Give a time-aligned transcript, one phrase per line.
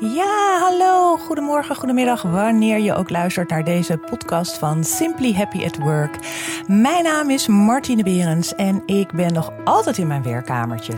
[0.00, 5.76] Ja, hallo, goedemorgen, goedemiddag, wanneer je ook luistert naar deze podcast van Simply Happy at
[5.76, 6.18] Work.
[6.66, 10.92] Mijn naam is Martine Berends en ik ben nog altijd in mijn werkkamertje.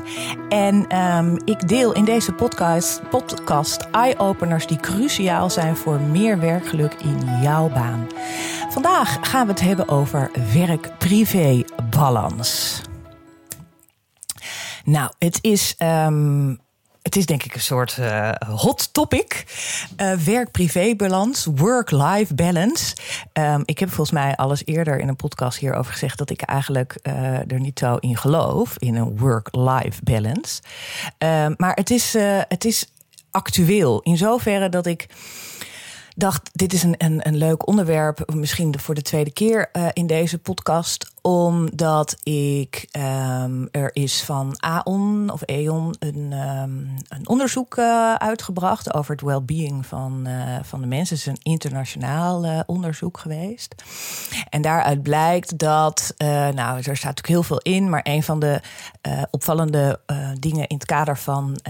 [0.48, 6.94] En ehm, ik deel in deze podcast, podcast eye-openers die cruciaal zijn voor meer werkgeluk
[6.94, 8.06] in jouw baan.
[8.70, 12.80] Vandaag gaan we het hebben over werk-privé-balans.
[14.84, 15.74] Nou, het is.
[15.78, 16.54] ehm,
[17.02, 19.44] het is denk ik een soort eh, hot topic.
[19.96, 22.96] Eh, Werk-privé-balans, work-life balance.
[23.32, 26.98] Ehm, ik heb volgens mij alles eerder in een podcast hierover gezegd dat ik eigenlijk
[27.02, 30.62] eh, er niet zo in geloof, in een work-life balance.
[31.18, 32.16] Ehm, maar het is,
[32.48, 32.86] het is
[33.30, 35.06] actueel in zoverre dat ik
[36.16, 40.38] dacht, dit is een, een, een leuk onderwerp, misschien voor de tweede keer in deze
[40.38, 48.14] podcast, omdat ik ehm, er is van Aon of Eon een, ehm, een onderzoek eh,
[48.14, 51.16] uitgebracht over het well-being van, eh, van de mensen.
[51.16, 53.74] Het is een internationaal eh, onderzoek geweest.
[54.48, 56.14] En daaruit blijkt dat,
[56.54, 58.60] nou, er staat natuurlijk heel veel in, maar een van de
[59.30, 60.00] opvallende
[60.38, 61.60] dingen in het kader van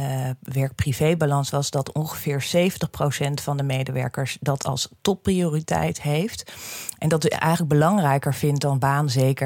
[0.40, 6.52] werk-privé-balans was dat ongeveer 70% van de medewerkers dat als topprioriteit heeft.
[6.98, 8.78] En dat eigenlijk belangrijker vindt dan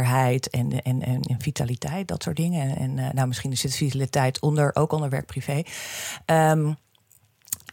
[0.02, 2.68] en, en, en vitaliteit, dat soort dingen.
[2.68, 5.62] En, en, eh, nou, misschien zit vitaliteit onder, ook onder werk-privé.
[6.24, 6.72] Ehm,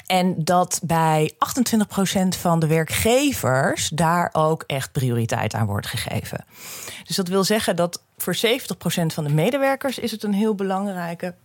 [0.07, 6.45] en dat bij 28% van de werkgevers daar ook echt prioriteit aan wordt gegeven.
[7.03, 11.35] Dus dat wil zeggen dat voor 70% van de medewerkers is het een heel belangrijke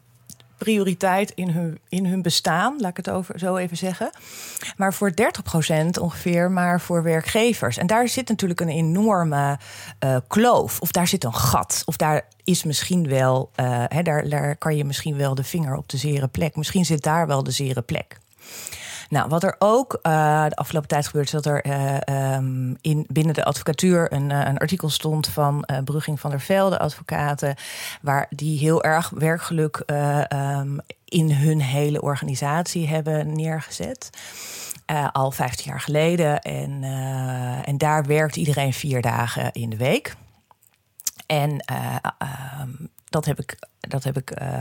[0.59, 4.11] prioriteit in hun, in hun bestaan, laat ik het over, zo even zeggen.
[4.77, 7.77] Maar voor 30% ongeveer maar voor werkgevers.
[7.77, 9.59] En daar zit natuurlijk een enorme
[9.99, 10.81] eh, kloof.
[10.81, 11.83] Of daar zit een gat.
[11.84, 13.51] Of daar is misschien wel,
[13.89, 16.57] hè, daar, daar kan je misschien wel de vinger op de zere plek.
[16.57, 18.19] Misschien zit daar wel de zere plek.
[19.09, 23.06] Nou, wat er ook uh, de afgelopen tijd gebeurt, is dat er uh, um, in,
[23.09, 27.56] binnen de advocatuur een, uh, een artikel stond van Brugging van der Velde, advocaten,
[28.03, 34.11] waar die heel erg werkgeluk um, in hun hele organisatie hebben neergezet.
[35.12, 36.41] al 15 jaar geleden.
[36.41, 36.83] En,
[37.65, 40.15] en daar werkt iedereen vier dagen in de week.
[41.27, 43.56] En um, dat heb ik.
[43.81, 44.60] Dat heb ik uh,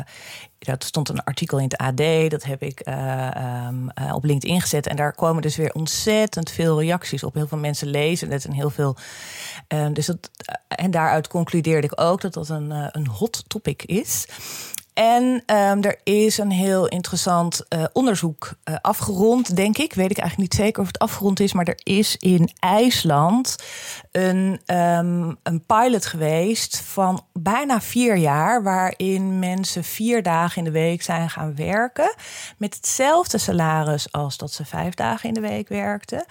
[0.59, 2.29] dat stond een artikel in het AD.
[2.29, 4.87] Dat heb ik uh, um, uh, op LinkedIn gezet.
[4.87, 7.33] En daar komen dus weer ontzettend veel reacties op.
[7.33, 8.95] Heel veel mensen lezen het en heel veel.
[9.93, 10.31] dus dat,
[10.67, 14.25] en daaruit concludeerde ik ook dat dat een, een hot topic is.
[14.95, 19.93] En um, er is een heel interessant uh, onderzoek uh, afgerond, denk ik.
[19.93, 23.55] Weet ik eigenlijk niet zeker of het afgerond is, maar er is in IJsland
[24.11, 30.79] een, um, een pilot geweest van bijna vier jaar, waarin mensen vier dagen in de
[30.79, 32.15] week zijn gaan werken
[32.57, 36.25] met hetzelfde salaris als dat ze vijf dagen in de week werkten.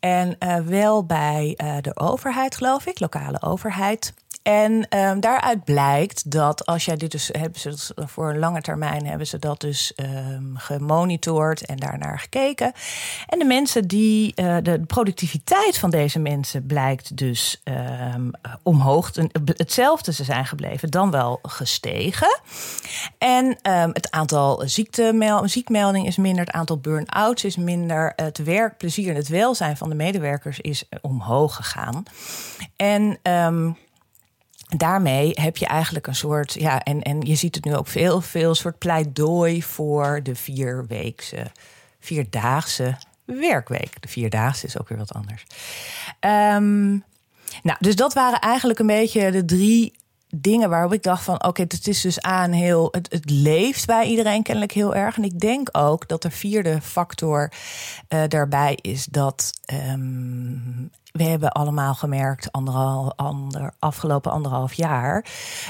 [0.00, 4.12] En uh, wel bij de overheid, geloof ik, lokale overheid.
[4.42, 9.06] En um, daaruit blijkt dat als jij dit dus hebben ze voor een lange termijn
[9.06, 12.72] hebben ze dat dus um, gemonitord en daarnaar gekeken.
[13.26, 17.62] En de mensen die uh, de productiviteit van deze mensen blijkt dus
[18.14, 18.30] um,
[18.62, 19.10] omhoog,
[19.44, 22.40] hetzelfde ze zijn gebleven, dan wel gestegen.
[23.18, 23.56] En
[23.92, 29.28] het aantal ziektemel ziekmeldingen is minder, het aantal burn-outs is minder, het werkplezier en het
[29.28, 32.02] welzijn van de medewerkers is omhoog gegaan.
[32.76, 33.18] En
[34.76, 38.20] daarmee heb je eigenlijk een soort, ja, en, en je ziet het nu ook veel,
[38.20, 41.46] veel soort pleidooi voor de vierweekse,
[42.00, 44.00] vierdaagse werkweek.
[44.00, 45.44] De vierdaagse is ook weer wat anders.
[46.20, 47.04] Um,
[47.62, 49.92] nou, dus dat waren eigenlijk een beetje de drie
[50.34, 54.06] dingen waarop ik dacht van oké, het is dus aan heel, het, het leeft bij
[54.06, 55.16] iedereen kennelijk heel erg.
[55.16, 57.52] En ik denk ook dat de vierde factor
[58.08, 59.50] uh, daarbij is dat
[59.90, 65.24] um, we hebben allemaal gemerkt, anderhal, ander, afgelopen anderhalf jaar,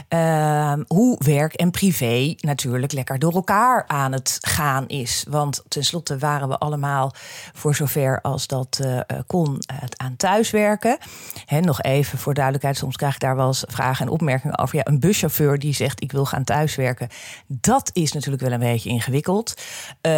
[0.08, 5.24] uh, hoe werk en privé natuurlijk lekker door elkaar aan het gaan is.
[5.28, 7.12] Want tenslotte waren we allemaal,
[7.52, 9.58] voor zover als dat uh, kon,
[9.96, 10.98] aan thuiswerken.
[11.44, 14.76] He, nog even voor duidelijkheid, soms krijg ik daar wel eens vragen en opmerkingen over.
[14.76, 17.08] Ja, een buschauffeur die zegt ik wil gaan thuiswerken,
[17.46, 19.54] dat is natuurlijk wel een beetje ingewikkeld.
[20.02, 20.12] Uh,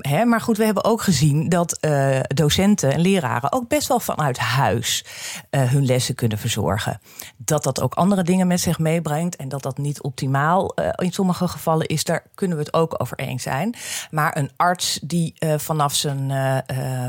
[0.00, 4.00] he, maar goed, we hebben ook gezien dat uh, docenten en leraren ook best wel
[4.00, 5.04] vanuit huis huis
[5.50, 7.00] hun lessen kunnen verzorgen.
[7.36, 11.48] Dat dat ook andere dingen met zich meebrengt en dat dat niet optimaal in sommige
[11.48, 13.74] gevallen is, daar kunnen we het ook over eens zijn.
[14.10, 16.28] Maar een arts die vanaf zijn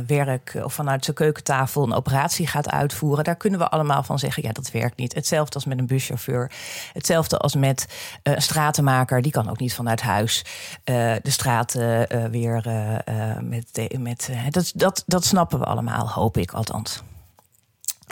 [0.07, 4.43] werk of vanuit zijn keukentafel een operatie gaat uitvoeren, daar kunnen we allemaal van zeggen:
[4.43, 5.13] ja, dat werkt niet.
[5.13, 6.51] Hetzelfde als met een buschauffeur.
[6.93, 7.85] Hetzelfde als met
[8.23, 10.45] een stratenmaker, die kan ook niet vanuit huis
[10.83, 12.63] de straten weer
[13.39, 13.89] met.
[13.97, 17.03] met dat, dat, dat snappen we allemaal, hoop ik althans.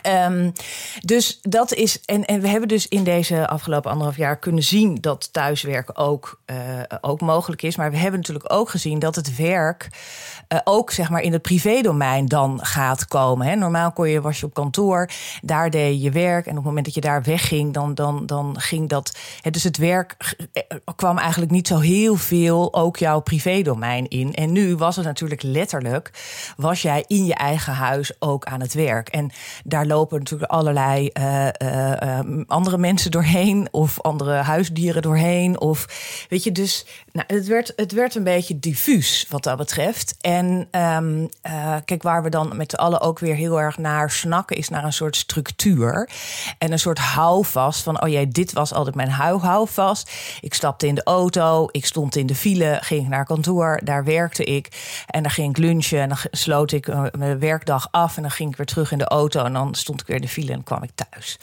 [0.07, 0.53] Um,
[0.99, 2.01] dus dat is.
[2.05, 6.39] En, en we hebben dus in deze afgelopen anderhalf jaar kunnen zien dat thuiswerken ook,
[6.45, 6.57] uh,
[7.01, 7.75] ook mogelijk is.
[7.75, 9.89] Maar we hebben natuurlijk ook gezien dat het werk
[10.49, 13.47] uh, ook zeg maar in het privédomein dan gaat komen.
[13.47, 13.55] Hè.
[13.55, 15.09] Normaal kon je, was je op kantoor,
[15.41, 16.45] daar deed je je werk.
[16.45, 19.17] En op het moment dat je daar wegging, dan, dan, dan ging dat.
[19.41, 20.63] Hè, dus het werk eh,
[20.95, 24.33] kwam eigenlijk niet zo heel veel ook jouw privédomein in.
[24.33, 26.11] En nu was het natuurlijk letterlijk,
[26.57, 29.07] was jij in je eigen huis ook aan het werk.
[29.09, 29.31] En
[29.63, 33.67] daar lopen natuurlijk allerlei uh, uh, andere mensen doorheen.
[33.71, 35.59] Of andere huisdieren doorheen.
[35.59, 35.85] Of
[36.29, 40.15] weet je, dus nou, het, werd, het werd een beetje diffuus wat dat betreft.
[40.21, 41.29] En um,
[41.85, 44.83] kijk, waar we dan met z'n allen ook weer heel erg naar snakken, is naar
[44.83, 46.09] een soort structuur.
[46.57, 50.11] En een soort houvast van: oh jee, dit was altijd mijn houvast.
[50.41, 54.43] Ik stapte in de auto, ik stond in de file, ging naar kantoor, daar werkte
[54.43, 54.67] ik.
[55.07, 58.15] En dan ging ik lunchen en dan sloot ik mijn werkdag af.
[58.15, 59.43] En dan ging ik weer terug in de auto.
[59.43, 61.37] En dan stond ik weer in de file en kwam ik thuis.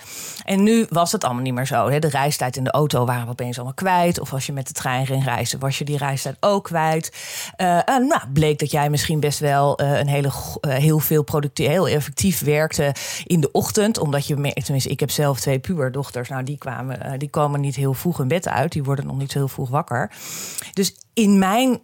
[0.44, 1.88] En nu was het allemaal niet meer zo.
[1.88, 1.98] Hè.
[1.98, 4.20] De reistijd in de auto waren we opeens allemaal kwijt.
[4.20, 7.12] Of als je met de trein ging reizen, was je die reistijd ook kwijt.
[7.56, 11.22] Uh, en nou, bleek dat jij misschien best wel uh, een hele, uh, heel veel
[11.22, 13.98] productief, heel effectief werkte in de ochtend.
[13.98, 16.28] Omdat je, tenminste, ik heb zelf twee puberdochters.
[16.28, 18.72] Nou, die, kwamen, die komen niet heel vroeg in bed uit.
[18.72, 20.10] Die worden nog niet heel vroeg wakker.
[20.72, 21.80] Dus in mijn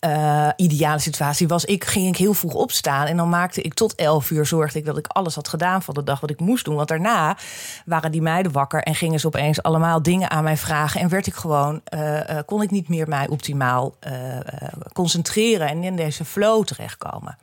[0.00, 3.06] uh, ideale situatie was ik, ging ik heel vroeg opstaan.
[3.06, 5.94] En dan maakte ik tot elf uur, zorgde ik dat ik alles had gedaan van
[5.94, 6.74] de dag wat ik moest doen.
[6.74, 7.36] Want daarna
[7.84, 11.00] waren die meiden wakker en gingen ze opeens allemaal dingen aan mij vragen.
[11.00, 13.94] En werd ik gewoon, uh, uh, kon ik niet meer mij optimaal
[14.92, 17.38] concentreren en in deze flow terechtkomen.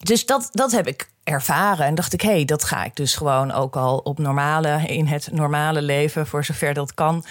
[0.00, 1.86] Dus dat, dat heb ik ervaren.
[1.86, 5.06] En dacht ik, hé, hey, dat ga ik dus gewoon ook al op normale, in
[5.06, 7.24] het normale leven, voor zover dat kan,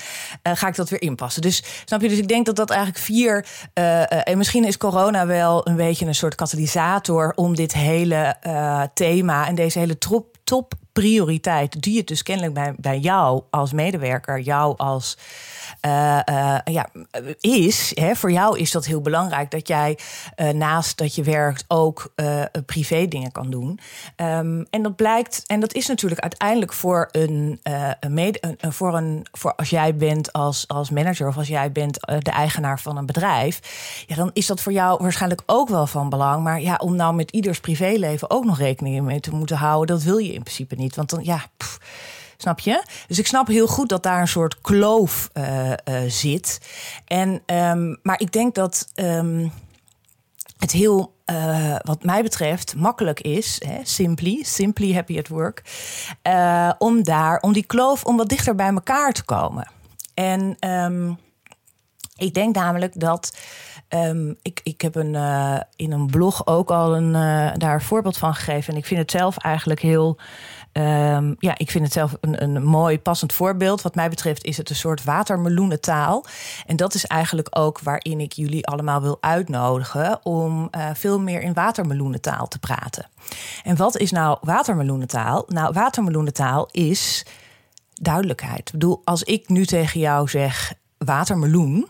[0.44, 1.42] uh, ga ik dat weer inpassen.
[1.42, 3.45] Dus snap je, dus ik denk dat dat eigenlijk vier.
[3.74, 8.38] Uh, uh, en misschien is corona wel een beetje een soort katalysator om dit hele
[8.94, 13.74] thema en deze hele trop, top prioriteit, die het dus kennelijk bij, bij jou als
[13.74, 15.18] medewerker, jou als
[15.86, 16.89] uh, uh, ja,
[17.39, 17.92] is.
[17.95, 19.98] Hè, voor jou is dat heel belangrijk dat jij
[20.38, 22.13] uh, naast dat je werkt ook
[22.66, 23.80] privé dingen kan doen.
[24.16, 27.60] Um, en dat blijkt, en dat is natuurlijk uiteindelijk voor een,
[28.00, 32.00] een, een, voor een voor als jij bent als, als manager of als jij bent
[32.00, 33.60] de eigenaar van een bedrijf,
[34.07, 36.44] ja, dan is dat voor jou waarschijnlijk ook wel van belang.
[36.44, 40.06] Maar ja, om nou met ieders privéleven ook nog rekening mee te moeten houden, dat
[40.06, 40.95] wil je in principe niet.
[40.95, 41.42] Want dan ja.
[42.41, 42.83] Snap je?
[43.07, 45.75] Dus ik snap heel goed dat daar een soort kloof uh, uh,
[46.07, 46.62] zit.
[47.06, 49.51] En, um, maar ik denk dat um,
[50.57, 55.63] het heel, uh, wat mij betreft, makkelijk is, hè, simply, simply happy at work,
[56.77, 59.68] om daar, om die kloof, om wat dichter bij elkaar te komen.
[60.13, 61.18] En um,
[62.15, 63.38] ik denk namelijk dat.
[64.41, 65.15] Ik, ik heb een,
[65.75, 67.12] in een blog ook al een,
[67.59, 68.74] daar een voorbeeld van gegeven.
[68.74, 70.18] En ik vind het zelf eigenlijk heel
[70.74, 73.81] Um, ja, ik vind het zelf een, een mooi passend voorbeeld.
[73.81, 76.25] Wat mij betreft is het een soort watermeloenentaal.
[76.66, 81.42] En dat is eigenlijk ook waarin ik jullie allemaal wil uitnodigen om uh, veel meer
[81.42, 83.07] in watermeloenentaal te praten.
[83.63, 85.44] En wat is nou watermeloenentaal?
[85.48, 87.25] Nou, watermeloenentaal is
[87.94, 88.60] duidelijkheid.
[88.60, 91.88] Ik bedoel, als ik nu tegen jou zeg watermeloen,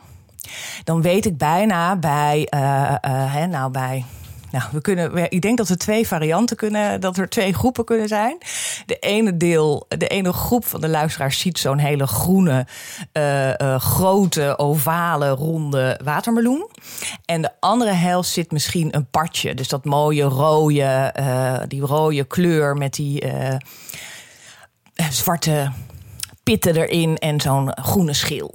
[0.83, 2.95] dan weet ik bijna bij, uh,
[3.33, 4.05] hè, nou bij
[4.51, 8.07] nou, we kunnen, ik denk dat er twee varianten kunnen, dat er twee groepen kunnen
[8.07, 8.37] zijn.
[8.85, 12.67] De ene deel, de ene groep van de luisteraars ziet zo'n hele groene,
[13.13, 16.69] uh, uh, grote, ovale, ronde watermeloen.
[17.25, 19.55] En de andere helft zit misschien een partje.
[19.55, 23.23] Dus dat mooie rode, uh, die rode kleur met die
[25.11, 25.71] zwarte
[26.43, 28.53] pitten erin en zo'n groene schil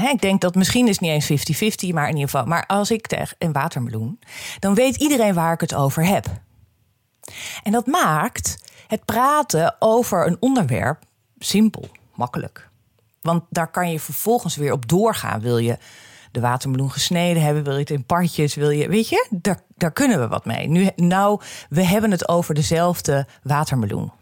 [0.00, 2.46] ik denk dat misschien is het niet eens 50-50, maar in ieder geval.
[2.46, 4.18] Maar als ik tegen een watermeloen,
[4.58, 6.26] dan weet iedereen waar ik het over heb.
[7.62, 10.98] En dat maakt het praten over een onderwerp
[11.38, 12.68] simpel, makkelijk.
[13.20, 15.40] Want daar kan je vervolgens weer op doorgaan.
[15.40, 15.78] Wil je
[16.30, 17.64] de watermeloen gesneden hebben?
[17.64, 18.54] Wil je het in partjes?
[18.54, 20.68] Wil je, weet je, daar, daar kunnen we wat mee.
[20.68, 24.12] Nu, nou, we hebben het over dezelfde watermeloen.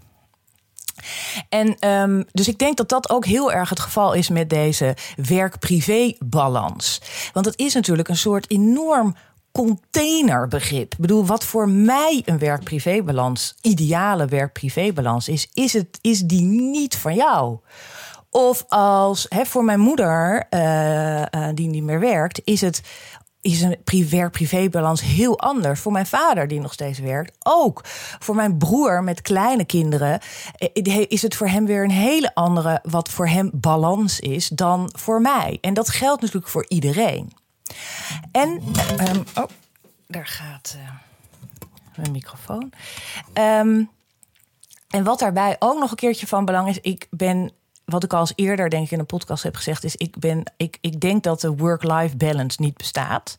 [1.48, 4.96] En um, dus ik denk dat dat ook heel erg het geval is met deze
[5.16, 7.00] werk-privé-balans.
[7.32, 9.14] Want het is natuurlijk een soort enorm
[9.52, 10.92] containerbegrip.
[10.92, 16.96] Ik bedoel, wat voor mij een werk-privé-balans, ideale werk-privé-balans is, is, het, is die niet
[16.96, 17.58] van jou.
[18.30, 22.82] Of als hè, voor mijn moeder, uh, uh, die niet meer werkt, is het
[23.40, 25.80] is een werk-privé-balans heel anders.
[25.80, 27.80] Voor mijn vader, die nog steeds werkt, ook.
[28.18, 30.20] Voor mijn broer met kleine kinderen
[30.72, 34.90] eh, is het voor hem weer een hele andere, wat voor hem balans is, dan
[34.96, 35.58] voor mij.
[35.60, 37.32] En dat geldt natuurlijk voor iedereen.
[38.32, 39.48] En, um, oh,
[40.06, 40.76] daar gaat
[41.96, 42.72] mijn microfoon.
[43.34, 43.90] Um,
[44.90, 47.52] en wat daarbij ook nog een keertje van belang is, ik ben
[47.90, 50.52] wat ik al eens eerder denk ik in een podcast heb gezegd, is ik, ben,
[50.56, 53.38] ik, ik denk dat de work-life balance niet bestaat.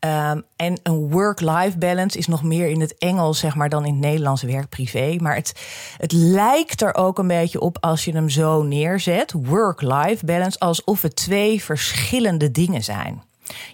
[0.00, 3.92] Um, en een work-life balance is nog meer in het Engels, zeg maar, dan in
[3.92, 5.16] het Nederlands werk-privé.
[5.20, 5.52] Maar het,
[5.96, 9.32] het lijkt er ook een beetje op als je hem zo neerzet.
[9.32, 13.22] Work-life balance, alsof het twee verschillende dingen zijn.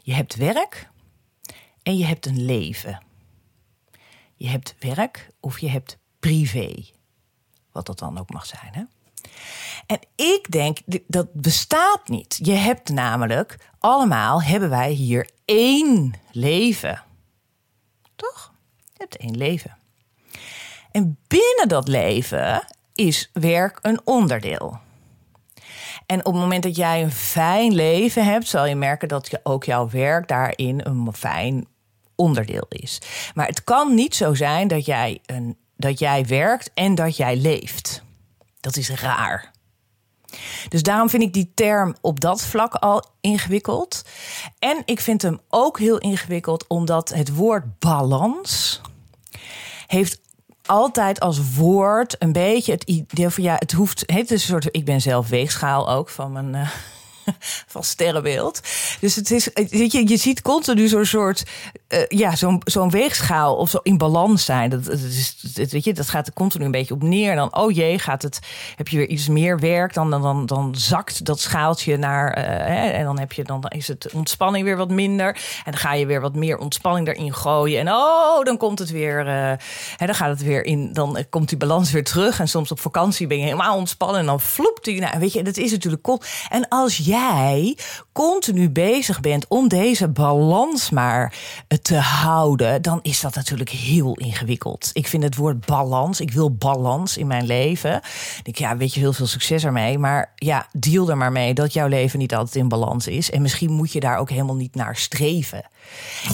[0.02, 0.88] Je hebt werk
[1.82, 3.02] en je hebt een leven.
[4.36, 6.84] Je hebt werk of je hebt privé.
[7.72, 8.70] Wat dat dan ook mag zijn.
[8.72, 8.82] Hè?
[9.88, 12.38] En ik denk, dat bestaat niet.
[12.42, 17.02] Je hebt namelijk, allemaal hebben wij hier één leven.
[18.16, 18.52] Toch?
[18.76, 19.76] Je hebt één leven.
[20.92, 22.64] En binnen dat leven
[22.94, 24.78] is werk een onderdeel.
[26.06, 29.40] En op het moment dat jij een fijn leven hebt, zal je merken dat je
[29.42, 31.66] ook jouw werk daarin een fijn
[32.14, 33.00] onderdeel is.
[33.34, 37.36] Maar het kan niet zo zijn dat jij, een, dat jij werkt en dat jij
[37.36, 38.02] leeft.
[38.60, 39.56] Dat is raar.
[40.68, 44.04] Dus daarom vind ik die term op dat vlak al ingewikkeld.
[44.58, 48.80] En ik vind hem ook heel ingewikkeld omdat het woord balans
[49.86, 50.20] heeft
[50.66, 54.02] altijd als woord een beetje het idee van ja, het hoeft.
[54.06, 54.68] Het een soort.
[54.70, 56.54] Ik ben zelf weegschaal ook van mijn.
[56.54, 56.70] Uh,
[57.74, 58.60] van sterrenbeeld.
[59.00, 61.44] Dus het is, je, je ziet continu zo'n soort,
[61.88, 64.70] uh, ja, zo'n zo'n weegschaal of zo in balans zijn.
[64.70, 67.30] Dat, is, dat, weet je, dat gaat er continu een beetje op neer.
[67.30, 68.38] En dan, oh jee, gaat het,
[68.76, 72.44] heb je weer iets meer werk, dan, dan, dan, dan zakt dat schaaltje naar, uh,
[72.44, 75.28] hè, en dan heb je, dan is het ontspanning weer wat minder.
[75.64, 77.80] En dan ga je weer wat meer ontspanning erin gooien.
[77.80, 79.52] En oh, dan komt het weer, uh,
[79.96, 82.40] hè, dan gaat het weer in, dan komt die balans weer terug.
[82.40, 85.42] En soms op vakantie ben je helemaal ontspannen en dan vloept die, nou, weet je,
[85.42, 86.20] dat is natuurlijk cool.
[86.48, 87.76] En als jij jij
[88.12, 91.34] continu bezig bent om deze balans maar
[91.82, 94.90] te houden, dan is dat natuurlijk heel ingewikkeld.
[94.92, 97.94] Ik vind het woord balans, ik wil balans in mijn leven.
[97.94, 99.98] Ik denk, ja, weet je, heel veel succes ermee.
[99.98, 103.30] Maar ja, deal er maar mee dat jouw leven niet altijd in balans is.
[103.30, 105.64] En misschien moet je daar ook helemaal niet naar streven.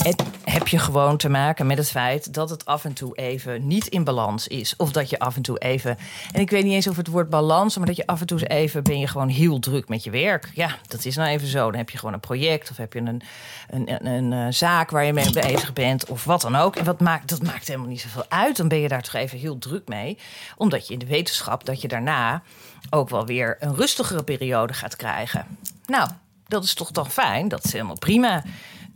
[0.02, 3.66] En heb je gewoon te maken met het feit dat het af en toe even
[3.66, 4.76] niet in balans is.
[4.76, 5.98] Of dat je af en toe even.
[6.32, 8.46] En ik weet niet eens of het woord balans, maar dat je af en toe
[8.46, 10.50] even ben je gewoon heel druk met je werk.
[10.54, 11.70] Ja, dat is nou even zo.
[11.70, 13.22] Dan heb je gewoon een project of heb je een,
[13.68, 16.76] een, een, eh, zaak waar je mee bezig bent of wat dan ook.
[16.76, 18.56] En wat maakt, dat maakt helemaal niet zoveel uit.
[18.56, 20.18] Dan ben je daar toch even heel druk mee.
[20.56, 22.42] Omdat je in de wetenschap dat je daarna
[22.90, 25.46] ook wel weer een rustigere periode gaat krijgen.
[25.86, 26.08] Nou,
[26.48, 27.48] dat is toch dan fijn.
[27.48, 28.42] Dat is helemaal prima.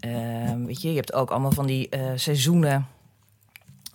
[0.06, 2.86] Uh, weet je, je hebt ook allemaal van die uh, seizoenen.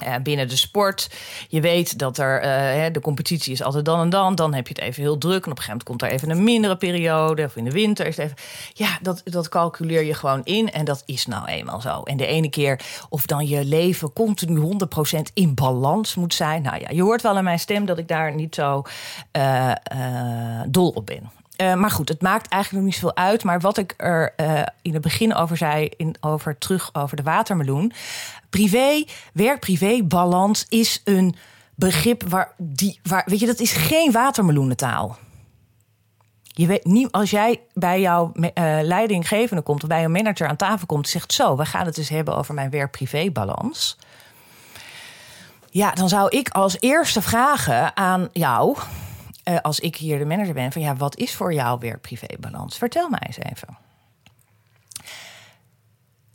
[0.08, 1.10] Uh, binnen de sport.
[1.48, 2.44] Je weet dat er
[2.86, 4.36] uh, de competitie is altijd dan en dan.
[4.36, 5.46] Dan heb je het even heel druk.
[5.46, 7.44] En op een gegeven moment komt er even een mindere periode.
[7.44, 8.38] Of in de winter is het even.
[8.74, 10.72] Ja, dat, dat calculeer je gewoon in.
[10.72, 12.04] En dat is nou eenmaal zo.
[12.04, 12.80] En de ene keer
[13.10, 14.62] of dan je leven continu
[15.18, 16.62] 100% in balans moet zijn.
[16.62, 18.84] Nou ja, je hoort wel aan mijn stem dat ik daar niet zo
[20.68, 21.43] dol op ben.
[21.64, 23.44] Uh, maar goed, het maakt eigenlijk nog niet zoveel uit.
[23.44, 27.24] Maar wat ik er uh, in het begin over zei, in, over terug over de
[27.24, 27.94] watermeloen.
[28.50, 29.04] Privé,
[29.34, 31.36] werk-privé balans is een
[31.76, 35.18] begrip waar die, waar, weet je, dat is geen watermeloenentaal.
[36.44, 38.52] Je weet niet, als jij bij jouw uh,
[38.82, 42.10] leidinggevende komt of bij een manager aan tafel komt zegt: Zo, we gaan het dus
[42.10, 43.98] hebben over mijn werk-privé balans.
[45.70, 48.78] Ja, dan zou ik als eerste vragen aan jou
[49.44, 52.78] uh, als ik hier de manager ben, van ja, wat is voor jou werk-privé-balans?
[52.78, 53.78] Vertel mij eens even.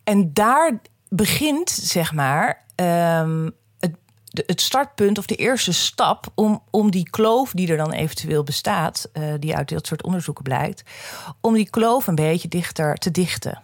[0.05, 3.97] En daar begint, zeg maar, um, het,
[4.31, 9.09] het, startpunt of de eerste stap om, om die kloof die er dan eventueel bestaat,
[9.13, 10.83] uh, die uit dat soort onderzoeken blijkt,
[11.41, 13.63] om die kloof een beetje dichter te dichten.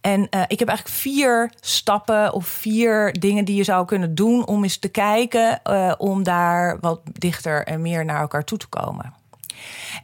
[0.00, 4.46] En uh, ik heb eigenlijk vier stappen of vier dingen die je zou kunnen doen
[4.46, 8.68] om eens te kijken uh, om daar wat dichter en meer naar elkaar toe te
[8.68, 9.14] komen.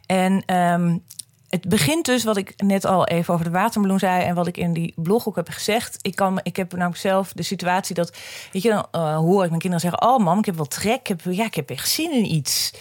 [0.05, 1.03] En um,
[1.49, 4.57] het begint dus, wat ik net al even over de watermeloen zei en wat ik
[4.57, 5.97] in die blog ook heb gezegd.
[6.01, 8.17] Ik, kan, ik heb namelijk zelf de situatie dat,
[8.51, 10.99] weet je, dan uh, hoor ik mijn kinderen zeggen: Oh, mam, ik heb wel trek.
[10.99, 12.73] Ik heb, ja, ik heb echt zin in iets.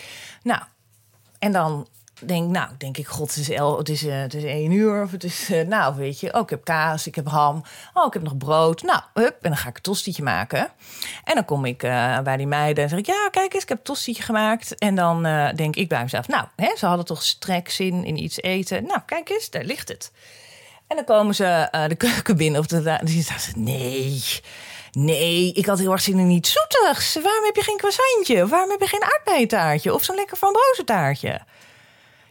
[0.42, 0.62] Nou,
[1.38, 1.86] en dan
[2.24, 5.02] denk, nou, denk ik, god, het is, het is, uh, het is één uur.
[5.02, 7.62] Of het is, uh, nou, weet je, oh, ik heb kaas, ik heb ham.
[7.94, 8.82] Oh, ik heb nog brood.
[8.82, 10.68] Nou, hup, en dan ga ik een tostietje maken.
[11.24, 13.68] En dan kom ik uh, bij die meiden en zeg ik, ja, kijk eens, ik
[13.68, 14.78] heb een tostietje gemaakt.
[14.78, 15.22] En dan
[15.54, 18.86] denk ik bij mezelf, nou, hè, ze hadden toch strek zin in iets eten.
[18.86, 20.12] Nou, kijk eens, daar ligt het.
[20.86, 22.60] En dan komen ze de keuken binnen.
[22.60, 24.22] Of de, dan ze, nee,
[24.98, 27.14] Nee, ik had heel erg zin in iets zoetigs.
[27.14, 28.46] Waarom heb je geen croissantje?
[28.46, 29.94] Waarom heb je geen aardbeientaartje?
[29.94, 31.40] Of zo'n lekker frambozentaartje?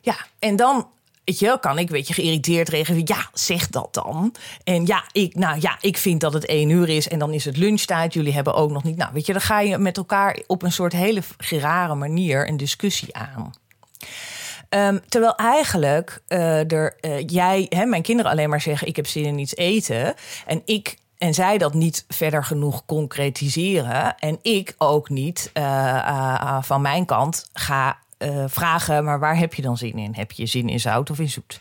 [0.06, 0.88] Ja, en dan
[1.24, 3.02] weet je, kan ik weet je geïrriteerd reageren.
[3.06, 4.36] Ja, zeg dat dan.
[4.64, 7.46] En ja, ik, nou ja, ik vind dat het één uur is en dan is
[7.46, 8.14] het lunchtijd.
[8.14, 8.98] Jullie hebben ook nog niet.
[8.98, 12.58] Nou, weet je, dan ga je met elkaar op een soort hele rare manier een
[12.58, 13.54] discussie aan.
[14.70, 19.08] Um, terwijl eigenlijk uh, er, uh, jij, hè, mijn kinderen alleen maar zeggen: ik heb
[19.08, 20.14] zin in iets eten.
[20.46, 24.16] En ik en zij dat niet verder genoeg concretiseren.
[24.18, 29.62] En ik ook niet uh, van mijn kant ga uh, vragen, maar waar heb je
[29.62, 30.14] dan zin in?
[30.16, 31.60] Heb je zin in zout of in zoet?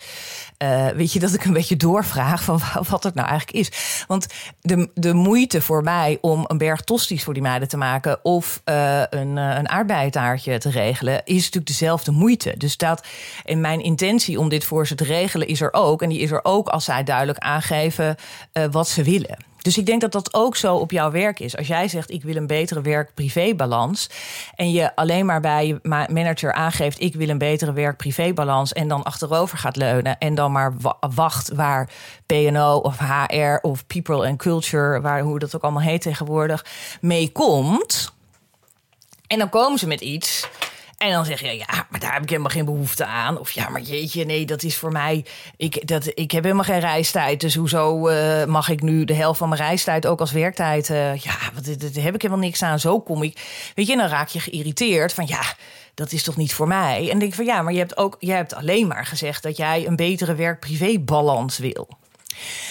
[0.58, 4.04] Uh, weet je, dat ik een beetje doorvraag van wat het nou eigenlijk is.
[4.06, 4.26] Want
[4.60, 8.24] de, de moeite voor mij om een berg tosties voor die meiden te maken...
[8.24, 12.54] of uh, een, een aardbeitaartje te regelen, is natuurlijk dezelfde moeite.
[12.58, 13.06] Dus dat
[13.44, 16.02] in mijn intentie om dit voor ze te regelen is er ook.
[16.02, 18.16] En die is er ook als zij duidelijk aangeven
[18.70, 19.53] wat ze willen.
[19.64, 21.56] Dus ik denk dat dat ook zo op jouw werk is.
[21.56, 24.10] Als jij zegt, ik wil een betere werk-privé-balans...
[24.54, 25.78] en je alleen maar bij je
[26.12, 27.00] manager aangeeft...
[27.00, 28.72] ik wil een betere werk-privé-balans...
[28.72, 30.18] en dan achterover gaat leunen...
[30.18, 30.74] en dan maar
[31.14, 31.90] wacht waar
[32.26, 35.00] PNO of HR of People and Culture...
[35.00, 36.64] Waar, hoe dat ook allemaal heet tegenwoordig,
[37.00, 38.12] mee komt...
[39.26, 40.48] en dan komen ze met iets
[41.06, 43.38] en dan zeg je, ja, maar daar heb ik helemaal geen behoefte aan.
[43.38, 45.24] Of ja, maar jeetje, nee, dat is voor mij...
[45.56, 47.40] Ik, dat, ik heb helemaal geen reistijd.
[47.40, 50.88] Dus hoezo uh, mag ik nu de helft van mijn reistijd ook als werktijd...
[50.88, 52.80] Uh, ja, daar heb ik helemaal niks aan.
[52.80, 53.38] Zo kom ik...
[53.74, 55.42] Weet je, dan raak je geïrriteerd van ja
[55.94, 57.10] dat is toch niet voor mij?
[57.10, 59.86] En denk van ja, maar je hebt ook, jij hebt alleen maar gezegd dat jij
[59.86, 61.88] een betere werk-privé-balans wil.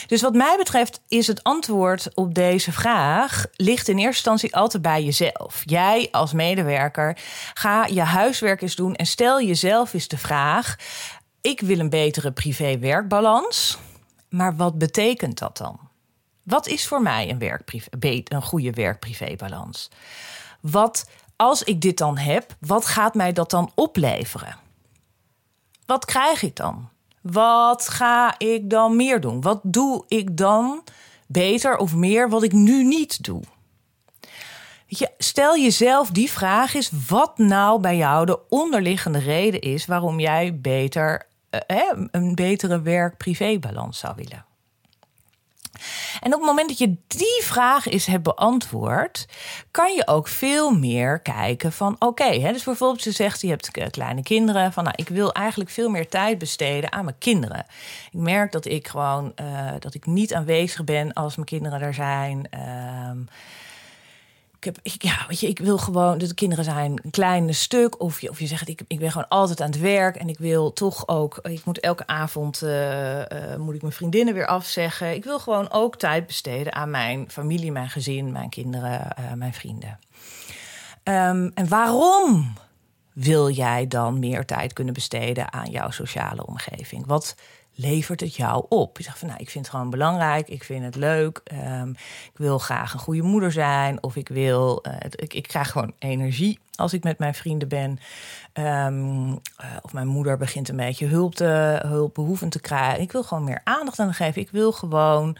[0.08, 4.84] Dus wat mij betreft is het antwoord op deze vraag ligt in eerste instantie altijd
[4.84, 5.62] bij jezelf.
[5.65, 7.17] Jij als medewerker
[7.53, 10.75] ga je huiswerk eens doen en stel jezelf eens de vraag:
[11.41, 13.77] ik wil een betere privé-werkbalans,
[14.29, 15.79] maar wat betekent dat dan?
[16.43, 17.84] Wat is voor mij een, werk
[18.27, 19.89] een goede werk-privé-balans?
[20.60, 24.58] Wat als ik dit dan heb, wat gaat mij dat dan opleveren?
[25.86, 26.89] Wat krijg ik dan?
[27.24, 29.42] Wat ga ik dan meer doen?
[29.42, 30.83] Wat doe ik dan
[31.27, 33.42] beter of meer wat ik nu niet doe?
[34.86, 40.20] Je, stel jezelf die vraag is: wat nou bij jou de onderliggende reden is waarom
[40.20, 41.27] jij beter,
[41.72, 44.46] uh, een betere werk-privé-balans zou willen?
[46.19, 49.25] En op het moment dat je die vraag eens hebt beantwoord,
[49.72, 54.24] kan je ook veel meer kijken van oké, dus bijvoorbeeld ze zegt je hebt kleine
[54.24, 57.65] kinderen, van nou ik wil eigenlijk veel meer tijd besteden aan mijn kinderen.
[58.11, 61.93] Ik merk dat ik gewoon uh, dat ik niet aanwezig ben als mijn kinderen er
[61.93, 62.48] zijn.
[62.53, 63.09] Uh,
[64.66, 68.02] ik, heb, ik, ja, weet je, ik wil gewoon, de kinderen zijn een klein stuk.
[68.02, 70.16] Of je, of je zegt, ik, ik ben gewoon altijd aan het werk.
[70.16, 73.26] En ik wil toch ook, ik moet elke avond, uh, uh,
[73.58, 75.14] moet ik mijn vriendinnen weer afzeggen.
[75.14, 79.54] Ik wil gewoon ook tijd besteden aan mijn familie, mijn gezin, mijn kinderen, uh, mijn
[79.54, 80.00] vrienden.
[81.04, 82.54] Um, en waarom
[83.14, 87.06] wil jij dan meer tijd kunnen besteden aan jouw sociale omgeving?
[87.06, 87.36] Wat
[87.75, 88.98] levert het jou op?
[88.98, 91.90] Je zegt van nou, ik vind het gewoon belangrijk, ik vind het leuk, um,
[92.33, 95.94] ik wil graag een goede moeder zijn, of ik wil, uh, ik, ik krijg gewoon
[96.00, 98.00] energie als ik met mijn vrienden ben.
[98.53, 99.38] Um, uh,
[99.81, 102.09] of mijn moeder begint een beetje hulp te,
[102.50, 103.01] te krijgen.
[103.01, 104.42] Ik wil gewoon meer aandacht aan geven.
[104.42, 105.38] Ik wil gewoon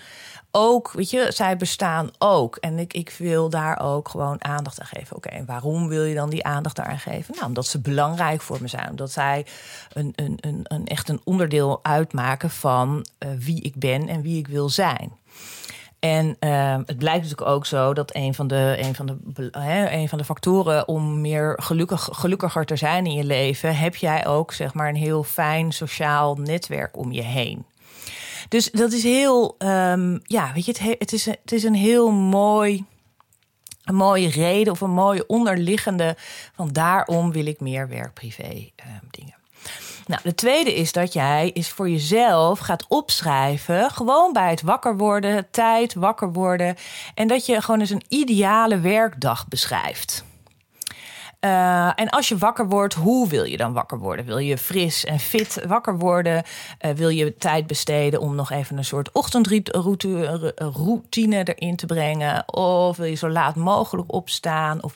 [0.56, 2.56] ook, weet je, zij bestaan ook.
[2.56, 5.16] En ik, ik wil daar ook gewoon aandacht aan geven.
[5.16, 7.34] Oké, en waarom wil je dan die aandacht aan geven?
[7.34, 8.89] Nou, omdat ze belangrijk voor me zijn.
[8.89, 9.46] Omdat zij
[9.94, 14.38] een, een, een, een echt een onderdeel uitmaken van uh, wie ik ben en wie
[14.38, 15.12] ik wil zijn.
[16.00, 19.92] En uh, het blijkt natuurlijk ook zo dat een van de, een van de, hè,
[19.92, 24.28] een van de factoren om meer gelukkig, gelukkiger te zijn in je leven, heb jij
[24.28, 27.66] ook zeg maar een heel fijn sociaal netwerk om je heen.
[28.49, 32.12] Dus dat is heel, um, ja, weet je, het, het, is, het is een heel
[32.12, 32.86] mooi,
[33.84, 36.15] een mooie reden of een mooie onderliggende
[36.56, 39.36] van daarom wil ik meer werk-privé um, dingen.
[40.08, 44.97] Nou, de tweede is dat jij is voor jezelf gaat opschrijven, gewoon bij het wakker
[44.97, 46.75] worden, tijd wakker worden,
[47.15, 50.23] en dat je gewoon eens een ideale werkdag beschrijft.
[51.45, 54.25] Uh, en als je wakker wordt, hoe wil je dan wakker worden?
[54.25, 56.43] Wil je fris en fit wakker worden?
[56.82, 62.53] Uh, wil je tijd besteden om nog even een soort ochtendroutine erin te brengen?
[62.53, 64.84] Of wil je zo laat mogelijk opstaan?
[64.84, 64.95] Of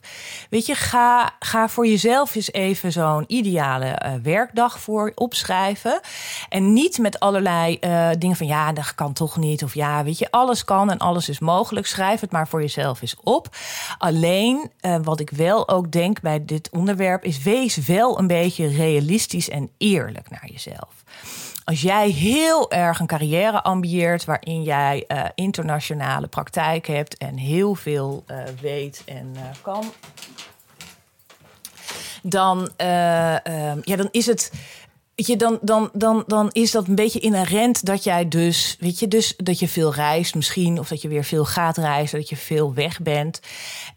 [0.49, 5.99] weet je, ga, ga voor jezelf eens even zo'n ideale uh, werkdag voor opschrijven.
[6.49, 7.79] En niet met allerlei
[8.19, 9.63] dingen van ja, dat kan toch niet.
[9.63, 11.88] Of ja, weet je, alles kan en alles is mogelijk.
[11.88, 13.55] Schrijf het maar voor jezelf eens op.
[13.97, 14.71] Alleen
[15.03, 20.30] wat ik wel ook denk dit onderwerp is: wees wel een beetje realistisch en eerlijk
[20.30, 21.04] naar jezelf.
[21.63, 27.76] Als jij heel erg een carrière ambieert waarin jij uh, internationale praktijk hebt en heel
[27.76, 29.84] veel uh, weet en uh, kan,
[32.23, 34.52] dan, ja, dan is het
[35.17, 38.99] Weet je, dan, dan, dan, dan is dat een beetje inherent dat jij dus, weet
[38.99, 42.30] je, dus dat je veel reist misschien, of dat je weer veel gaat reizen, dat
[42.30, 43.39] je veel weg bent.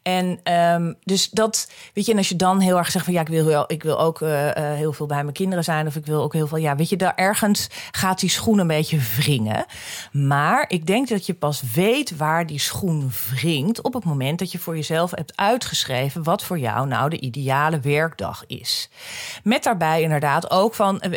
[0.02, 3.20] En um, dus dat, weet je, en als je dan heel erg zegt van ja,
[3.20, 5.96] ik wil, wel, ik wil ook uh, uh, heel veel bij mijn kinderen zijn, of
[5.96, 8.98] ik wil ook heel veel, ja, weet je, daar ergens gaat die schoen een beetje
[9.16, 9.64] wringen.
[10.12, 14.52] Maar ik denk dat je pas weet waar die schoen wringt op het moment dat
[14.52, 18.88] je voor jezelf hebt uitgeschreven wat voor jou nou de ideale werkdag is.
[19.42, 21.08] Met daarbij inderdaad ook van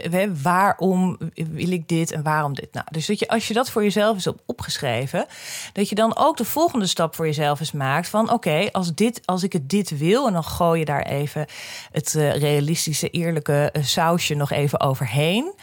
[0.41, 2.73] waarom wil ik dit en waarom dit?
[2.73, 5.25] Nou, dus dat je, als je dat voor jezelf is op opgeschreven,
[5.73, 9.21] dat je dan ook de volgende stap voor jezelf eens maakt van oké, als dit,
[9.25, 11.45] als ik het dit wil, en dan gooi je daar even
[11.91, 15.53] het uh, realistische, eerlijke uh, sausje nog even overheen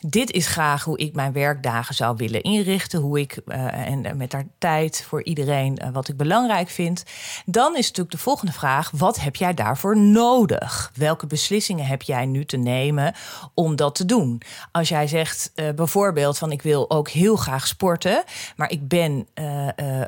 [0.00, 3.00] dit is graag hoe ik mijn werkdagen zou willen inrichten.
[3.00, 7.04] Hoe ik uh, en met daar tijd voor iedereen uh, wat ik belangrijk vind.
[7.44, 10.92] Dan is natuurlijk de volgende vraag: wat heb jij daarvoor nodig?
[10.94, 13.14] Welke beslissingen heb jij nu te nemen
[13.54, 14.42] om dat te doen?
[14.72, 18.24] Als jij zegt bijvoorbeeld van ik wil ook heel graag sporten,
[18.56, 19.26] maar ik ben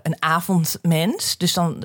[0.02, 1.36] een avondmens.
[1.36, 1.84] Dus dan,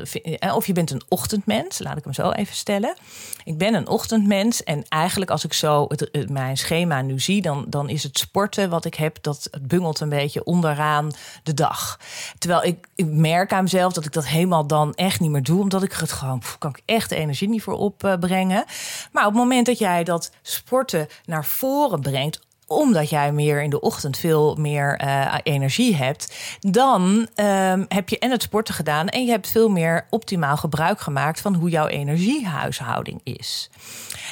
[0.55, 2.95] of je bent een ochtendmens, laat ik hem zo even stellen.
[3.43, 7.65] Ik ben een ochtendmens en eigenlijk als ik zo het, mijn schema nu zie, dan,
[7.67, 11.11] dan is het sporten wat ik heb, dat bungelt een beetje onderaan
[11.43, 11.99] de dag.
[12.37, 15.61] Terwijl ik, ik merk aan mezelf dat ik dat helemaal dan echt niet meer doe,
[15.61, 18.65] omdat ik het gewoon, kan ik echt de energie niet voor opbrengen.
[19.11, 22.39] Maar op het moment dat jij dat sporten naar voren brengt,
[22.75, 28.19] omdat jij meer in de ochtend veel meer uh, energie hebt, dan um, heb je
[28.19, 31.87] en het sporten gedaan en je hebt veel meer optimaal gebruik gemaakt van hoe jouw
[31.87, 33.69] energiehuishouding is.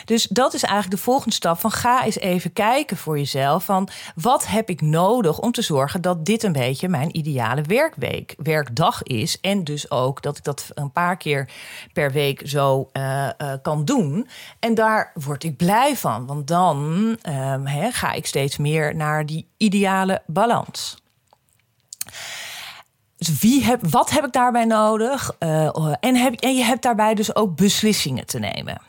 [0.06, 3.89] Dus dat is eigenlijk de volgende stap van ga eens even kijken voor jezelf van
[4.15, 9.04] wat heb ik nodig om te zorgen dat dit een beetje mijn ideale werkweek, werkdag
[9.04, 11.49] is en dus ook dat ik dat een paar keer
[11.93, 14.27] per week zo uh, uh, kan doen.
[14.60, 17.17] En daar word ik blij van, want dan
[17.63, 20.98] he, ga ik steeds meer naar die ideale balans.
[23.17, 25.36] Dus wie heb, wat heb ik daarbij nodig?
[25.39, 28.82] Uh, en, heb, en je hebt daarbij dus ook beslissingen te nemen.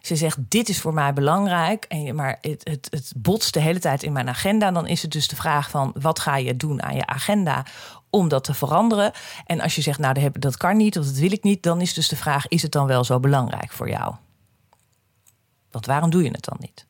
[0.00, 3.78] Je zegt, dit is voor mij belangrijk, en maar het, het, het botst de hele
[3.78, 6.82] tijd in mijn agenda, dan is het dus de vraag van wat ga je doen
[6.82, 7.66] aan je agenda
[8.10, 9.12] om dat te veranderen?
[9.46, 11.94] En als je zegt, nou dat kan niet of dat wil ik niet, dan is
[11.94, 14.14] dus de vraag, is het dan wel zo belangrijk voor jou?
[15.70, 16.87] Want waarom doe je het dan niet?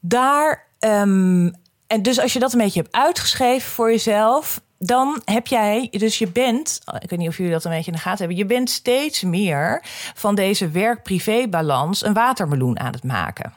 [0.00, 1.54] Daar, um,
[1.86, 6.18] en dus als je dat een beetje hebt uitgeschreven voor jezelf, dan heb jij, dus
[6.18, 8.46] je bent, ik weet niet of jullie dat een beetje in de gaten hebben, je
[8.46, 9.84] bent steeds meer
[10.14, 13.54] van deze werk-privé-balans een watermeloen aan het maken.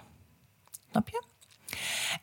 [0.92, 1.24] Snap je?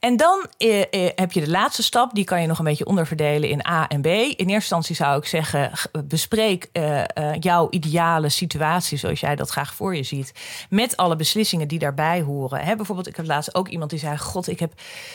[0.00, 2.86] En dan eh, eh, heb je de laatste stap, die kan je nog een beetje
[2.86, 4.06] onderverdelen in A en B.
[4.06, 5.70] In eerste instantie zou ik zeggen,
[6.04, 7.04] bespreek uh, uh,
[7.40, 10.32] jouw ideale situatie zoals jij dat graag voor je ziet.
[10.70, 12.60] Met alle beslissingen die daarbij horen.
[12.60, 14.72] He, bijvoorbeeld, ik heb laatst ook iemand die zei, god, ik heb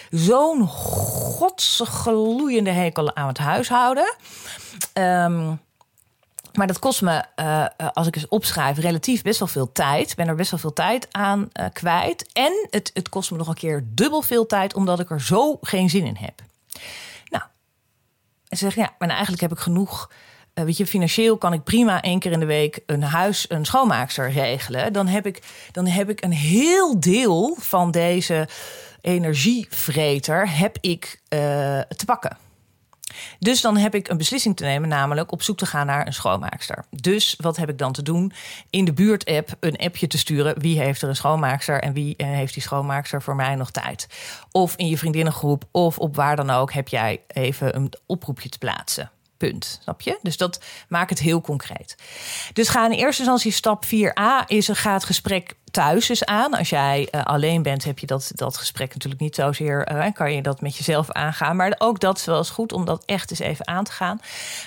[0.10, 4.16] zo'n godsgeloeiende hekel aan het huishouden.
[4.94, 5.60] Um,
[6.54, 10.10] maar dat kost me, uh, als ik eens opschrijf, relatief best wel veel tijd.
[10.10, 12.30] Ik ben er best wel veel tijd aan uh, kwijt.
[12.34, 15.58] En het, het kost me nog een keer dubbel veel tijd, omdat ik er zo
[15.62, 16.42] geen zin in heb.
[17.30, 17.44] Nou,
[18.48, 20.12] en ze zeggen, ja, maar nou, eigenlijk heb ik genoeg.
[20.54, 23.66] Uh, weet je, financieel kan ik prima één keer in de week een huis, een
[23.66, 24.94] schoonmaakster regelen.
[24.94, 28.48] Dan heb ik, dan heb ik een heel deel van deze
[29.02, 32.43] energievreter heb ik te pakken.
[33.40, 36.14] Dus dan heb ik een beslissing te nemen, namelijk op zoek te gaan naar een
[36.14, 36.86] schoonmaakster.
[36.90, 38.34] Dus wat heb ik dan te doen?
[38.70, 40.60] In de buurt-app een appje te sturen.
[40.60, 44.08] Wie heeft er een schoonmaakster en wie eh, heeft die schoonmaakster voor mij nog tijd?
[44.52, 48.58] Of in je vriendinnengroep of op waar dan ook heb jij even een oproepje te
[48.58, 49.12] plaatsen.
[49.38, 49.80] Punt.
[49.82, 50.20] Snap je?
[50.22, 51.96] Dus dat maakt het heel concreet.
[52.54, 56.54] Dus ga in eerste instantie stap 4a is ga het gesprek thuis is aan.
[56.54, 59.92] Als jij uh, alleen bent, heb je dat, dat gesprek natuurlijk niet zozeer.
[59.92, 61.56] Uh, kan je dat met jezelf aangaan.
[61.56, 64.20] Maar ook dat is wel eens goed om dat echt eens even aan te gaan.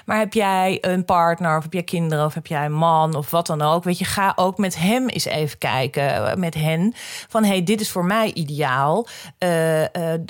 [0.05, 3.31] Maar heb jij een partner, of heb jij kinderen, of heb jij een man, of
[3.31, 3.85] wat dan ook.
[3.85, 6.41] Weet je, ga ook met hem eens even kijken.
[6.41, 6.93] Met hen.
[7.29, 9.07] Van hey, dit is voor mij ideaal.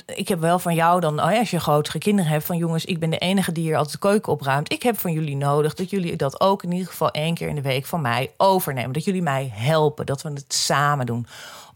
[0.05, 2.85] ik heb wel van jou dan, oh ja, als je grotere kinderen hebt, van jongens,
[2.85, 4.71] ik ben de enige die hier altijd de keuken opruimt.
[4.71, 7.55] Ik heb van jullie nodig dat jullie dat ook in ieder geval één keer in
[7.55, 8.93] de week van mij overnemen.
[8.93, 11.27] Dat jullie mij helpen, dat we het samen doen.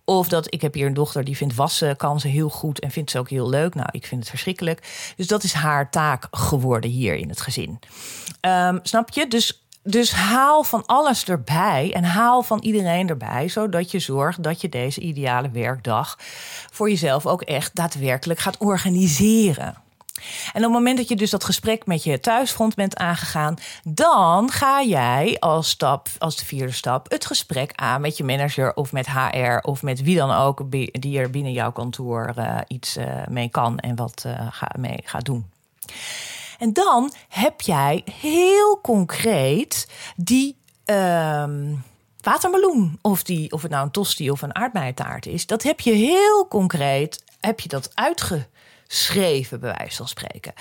[0.06, 2.92] Of dat ik heb hier een dochter die vindt wassen kan ze heel goed en
[2.92, 3.76] vindt ze ook heel leuk.
[3.76, 5.14] Nou, ik vind het verschrikkelijk.
[5.16, 7.80] Dus dat is haar taak geworden hier in het gezin.
[8.42, 9.28] Um, snap je?
[9.28, 14.62] Dus, dus haal van alles erbij en haal van iedereen erbij, zodat je zorgt dat
[14.62, 16.18] je deze ideale werkdag
[16.72, 19.76] voor jezelf ook echt daadwerkelijk gaat organiseren.
[20.54, 24.52] En op het moment dat je dus dat gesprek met je thuisfront bent aangegaan, dan
[24.52, 28.92] ga jij als stap, als de vierde stap, het gesprek aan met je manager of
[28.92, 33.06] met HR of met wie dan ook die er binnen jouw kantoor uh, iets uh,
[33.30, 35.46] mee kan en wat ga, mee gaat doen.
[36.60, 40.60] En dan heb jij heel concreet die.
[40.86, 41.44] Uh,
[42.22, 45.92] watermeloen, of, die, of het nou een tosti of een aardbeitaart is, dat heb je
[45.92, 48.48] heel concreet, heb je dat uitge,
[48.94, 50.54] schreven, bij wijze van spreken.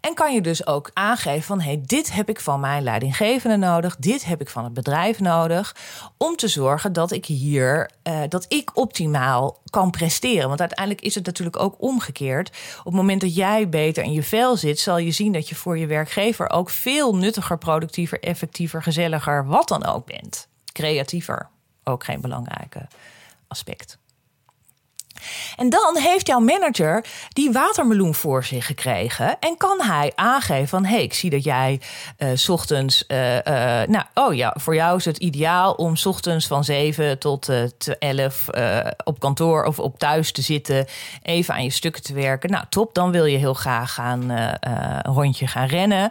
[0.00, 3.96] En kan je dus ook aangeven van hey, dit heb ik van mijn leidinggevende nodig,
[3.96, 5.76] dit heb ik van het bedrijf nodig,
[6.16, 10.48] om te zorgen dat ik hier uh, dat ik optimaal kan presteren.
[10.48, 12.48] Want uiteindelijk is het natuurlijk ook omgekeerd.
[12.78, 15.54] Op het moment dat jij beter in je vel zit, zal je zien dat je
[15.54, 20.48] voor je werkgever ook veel nuttiger, productiever, effectiever, gezelliger, wat dan ook bent.
[20.72, 21.48] Creatiever,
[21.84, 22.88] ook geen belangrijke
[23.48, 23.98] aspect.
[25.56, 29.36] En dan heeft jouw manager die watermeloen voor zich gekregen.
[29.40, 30.84] En kan hij aangeven van...
[30.84, 31.80] hé, hey, ik zie dat jij
[32.34, 33.04] s ochtends...
[33.08, 33.42] Uh, uh,
[33.86, 37.48] nou, oh ja, voor jou is het ideaal om s ochtends van 7 tot
[37.98, 38.46] 11
[39.04, 40.86] op kantoor of op thuis te zitten.
[41.22, 42.50] Even aan je stukken te werken.
[42.50, 46.10] Nou, top, dan wil je heel graag gaan een rondje gaan rennen.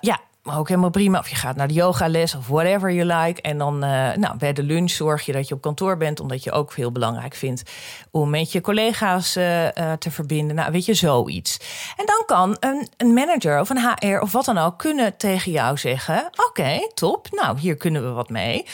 [0.00, 1.18] ja, maar ook helemaal prima.
[1.18, 3.42] Of je gaat naar de yogales of whatever you like.
[3.42, 6.20] En dan uh, nou, bij de lunch zorg je dat je op kantoor bent.
[6.20, 7.62] Omdat je ook heel belangrijk vindt
[8.10, 10.56] om met je collega's uh, uh, te verbinden.
[10.56, 11.58] Nou, weet je, zoiets.
[11.96, 15.52] En dan kan een, een, manager of een HR of wat dan ook kunnen tegen
[15.52, 16.30] jou zeggen...
[16.48, 18.66] oké, top, nou, hier kunnen we wat mee.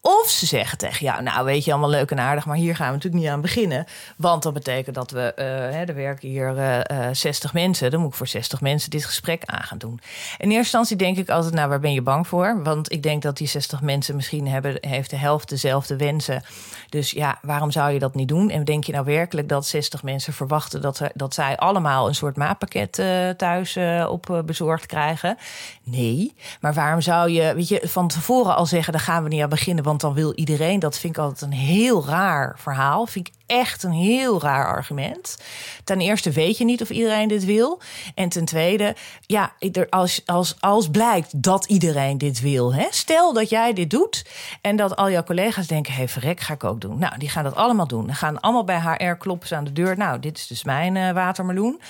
[0.00, 2.46] Of ze zeggen tegen jou, nou, weet je, allemaal leuk en aardig...
[2.46, 3.86] maar hier gaan we natuurlijk niet aan beginnen.
[4.16, 5.32] Want dat betekent dat we,
[5.72, 7.90] hè, er werken hier 60 mensen.
[7.90, 10.00] Dan moet ik voor 60 mensen dit gesprek aan gaan doen.
[10.38, 12.62] In eerste instantie denk ik altijd, nou, waar ben je bang voor?
[12.62, 16.42] Want ik denk dat die 60 mensen misschien hebben, heeft de helft dezelfde wensen.
[16.88, 18.50] Dus ja, waarom zou je dat niet doen?
[18.50, 22.36] En denk je nou werkelijk dat 60 mensen verwachten dat, dat zij allemaal een soort
[22.36, 25.36] maatpakket uh, thuis uh, op uh, bezorgd krijgen?
[25.84, 26.34] Nee.
[26.60, 29.48] Maar waarom zou je, weet je, van tevoren al zeggen, daar gaan we niet aan
[29.48, 30.78] beginnen, want dan wil iedereen.
[30.78, 33.06] Dat vind ik altijd een heel raar verhaal.
[33.06, 35.38] Vind ik echt een heel raar argument.
[35.84, 37.80] Ten eerste weet je niet of iedereen dit wil.
[38.14, 39.52] En ten tweede, ja,
[39.90, 42.74] als, als, als blijkt dat iedereen dit wil.
[42.74, 42.86] Hè?
[42.90, 44.26] Stel dat jij dit doet
[44.60, 46.98] en dat al jouw collega's denken: hé, hey, verrek, ga ik ook doen.
[46.98, 48.06] Nou, die gaan dat allemaal doen.
[48.06, 49.96] Dan gaan allemaal bij HR kloppen aan de deur.
[49.96, 51.80] Nou, dit is dus mijn uh, watermeloen.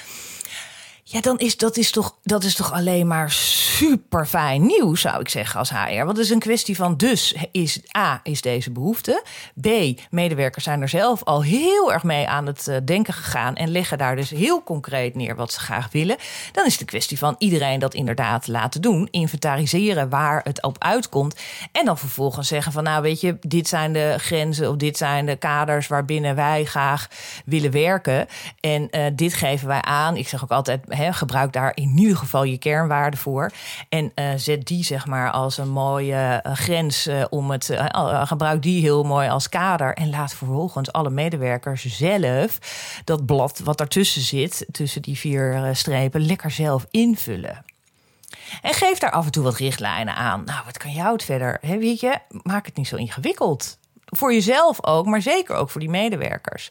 [1.11, 5.21] Ja, dan is dat is toch, dat is toch alleen maar super fijn nieuws, zou
[5.21, 6.05] ik zeggen, als HR.
[6.05, 9.25] Want het is een kwestie van dus is A, is deze behoefte.
[9.61, 9.69] B,
[10.11, 13.99] medewerkers zijn er zelf al heel erg mee aan het eh, denken gegaan en leggen
[13.99, 16.17] daar dus heel concreet neer wat ze graag willen.
[16.53, 20.77] Dan is het een kwestie van iedereen dat inderdaad laten doen, inventariseren waar het op
[20.79, 21.41] uitkomt.
[21.73, 25.27] En dan vervolgens zeggen van nou weet je, dit zijn de grenzen of dit zijn
[25.27, 27.09] de kaders waarbinnen wij graag
[27.45, 28.27] willen werken.
[28.61, 30.17] En uh, dit geven wij aan.
[30.17, 33.51] Ik zeg ook altijd gebruik daar in ieder geval je kernwaarde voor.
[33.89, 37.71] En uh, zet die zeg maar als een mooie uh, grens uh, om het.
[38.23, 39.95] gebruik die heel mooi als kader.
[39.95, 42.59] En laat vervolgens alle medewerkers zelf
[43.05, 47.65] dat blad wat ertussen zit, tussen die vier strepen, lekker zelf invullen.
[48.63, 50.45] En geef daar af en toe wat richtlijnen aan.
[50.45, 51.59] Nou, wat kan jou het verder?
[51.61, 53.79] He, weet je, maak het niet zo ingewikkeld.
[54.11, 56.71] Voor jezelf ook, maar zeker ook voor die medewerkers.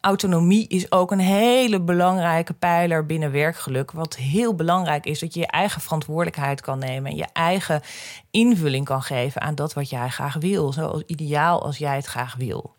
[0.00, 3.92] autonomie is ook een hele belangrijke pijler binnen werkgeluk.
[3.92, 7.10] Wat heel belangrijk is dat je je eigen verantwoordelijkheid kan nemen.
[7.10, 7.82] En je eigen
[8.30, 10.72] invulling kan geven aan dat wat jij graag wil.
[10.72, 12.74] Zo ideaal als jij het graag wil.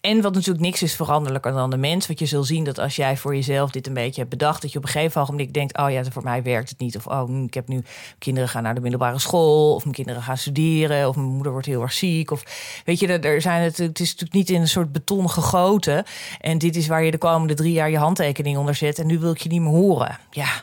[0.00, 2.06] En wat natuurlijk niks is veranderlijker dan de mens.
[2.06, 4.72] Want je zult zien dat als jij voor jezelf dit een beetje hebt bedacht, dat
[4.72, 6.96] je op een gegeven moment denkt: oh ja, voor mij werkt het niet.
[6.96, 7.82] Of oh, ik heb nu
[8.18, 9.74] kinderen gaan naar de middelbare school.
[9.74, 11.08] Of mijn kinderen gaan studeren.
[11.08, 12.30] Of mijn moeder wordt heel erg ziek.
[12.30, 12.42] Of
[12.84, 16.04] weet je, er zijn het, het is natuurlijk niet in een soort beton gegoten.
[16.40, 18.98] En dit is waar je de komende drie jaar je handtekening onder zet.
[18.98, 20.18] En nu wil ik je niet meer horen.
[20.30, 20.62] Ja,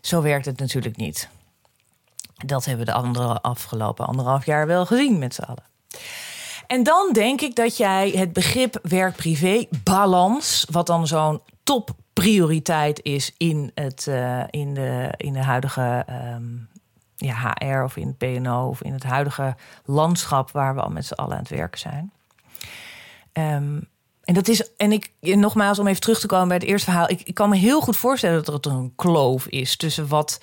[0.00, 1.28] zo werkt het natuurlijk niet.
[2.46, 5.64] Dat hebben de andere afgelopen anderhalf jaar wel gezien met z'n allen.
[6.66, 13.70] En dan denk ik dat jij het begrip werk-privé-balans, wat dan zo'n topprioriteit is in,
[13.74, 16.68] het, uh, in, de, in de huidige um,
[17.16, 21.06] ja, HR of in het PNO of in het huidige landschap waar we al met
[21.06, 22.12] z'n allen aan het werken zijn.
[23.32, 23.88] Um,
[24.26, 27.10] en dat is, en ik, nogmaals, om even terug te komen bij het eerste verhaal.
[27.10, 30.40] Ik, ik kan me heel goed voorstellen dat er een kloof is tussen wat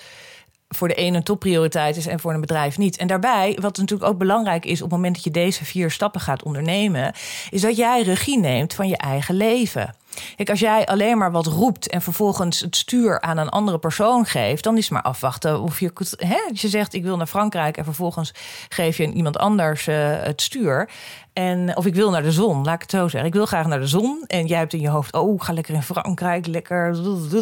[0.75, 2.97] voor de ene een topprioriteit is en voor een bedrijf niet.
[2.97, 6.21] En daarbij, wat natuurlijk ook belangrijk is op het moment dat je deze vier stappen
[6.21, 7.13] gaat ondernemen,
[7.49, 9.95] is dat jij regie neemt van je eigen leven.
[10.35, 14.25] Kijk, als jij alleen maar wat roept en vervolgens het stuur aan een andere persoon
[14.25, 15.91] geeft, dan is het maar afwachten of je.
[16.17, 18.33] Hè, je zegt ik wil naar Frankrijk en vervolgens
[18.69, 20.89] geef je iemand anders uh, het stuur.
[21.33, 23.25] En, of ik wil naar de zon, laat ik het zo zeggen.
[23.25, 24.23] Ik wil graag naar de zon.
[24.27, 26.97] En jij hebt in je hoofd, oh, ga lekker in Frankrijk, lekker.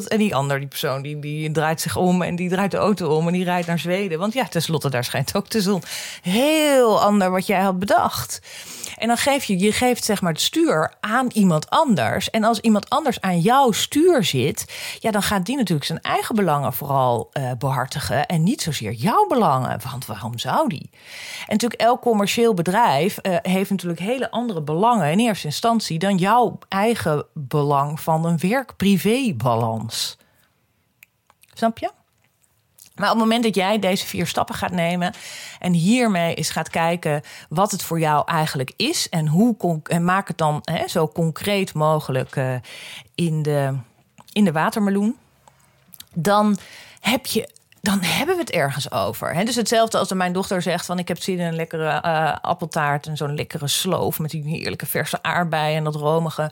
[0.07, 3.15] En die ander, die persoon, die, die draait zich om en die draait de auto
[3.15, 4.19] om en die rijdt naar Zweden.
[4.19, 5.83] Want ja, tenslotte, daar schijnt ook de zon.
[6.21, 8.41] Heel ander wat jij had bedacht.
[9.01, 12.29] En dan geef je, je geeft zeg maar het stuur aan iemand anders.
[12.29, 14.65] En als iemand anders aan jouw stuur zit,
[14.99, 18.25] ja, dan gaat die natuurlijk zijn eigen belangen vooral uh, behartigen.
[18.25, 19.79] En niet zozeer jouw belangen.
[19.91, 20.89] Want waarom zou die?
[20.91, 26.17] En natuurlijk, elk commercieel bedrijf uh, heeft natuurlijk hele andere belangen in eerste instantie dan
[26.17, 30.17] jouw eigen belang van een werk-privé-balans.
[31.53, 31.91] Snap je?
[32.95, 35.13] Maar op het moment dat jij deze vier stappen gaat nemen
[35.59, 40.27] en hiermee eens gaat kijken wat het voor jou eigenlijk is en hoe en maak
[40.27, 42.55] het dan hè, zo concreet mogelijk uh,
[43.15, 43.77] in, de,
[44.33, 45.17] in de watermeloen,
[46.13, 46.57] dan
[46.99, 47.49] heb je
[47.81, 49.45] dan hebben we het ergens over.
[49.45, 53.07] Dus hetzelfde als mijn dochter zegt: van ik heb zin in een lekkere uh, appeltaart
[53.07, 56.51] en zo'n lekkere sloof met die heerlijke verse aardbeien en dat romige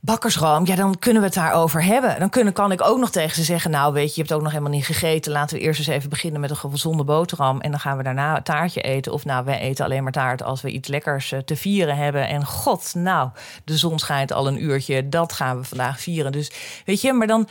[0.00, 2.18] bakkersroom, ja, dan kunnen we het daarover hebben.
[2.18, 4.50] Dan kan ik ook nog tegen ze zeggen: Nou, weet je, je hebt ook nog
[4.50, 5.32] helemaal niet gegeten.
[5.32, 7.60] Laten we eerst eens even beginnen met een gezonde boterham.
[7.60, 9.12] En dan gaan we daarna een taartje eten.
[9.12, 12.28] Of nou, wij eten alleen maar taart als we iets lekkers eh, te vieren hebben.
[12.28, 13.30] En god, nou,
[13.64, 15.08] de zon schijnt al een uurtje.
[15.08, 16.32] Dat gaan we vandaag vieren.
[16.32, 16.50] Dus
[16.84, 17.48] weet je, maar dan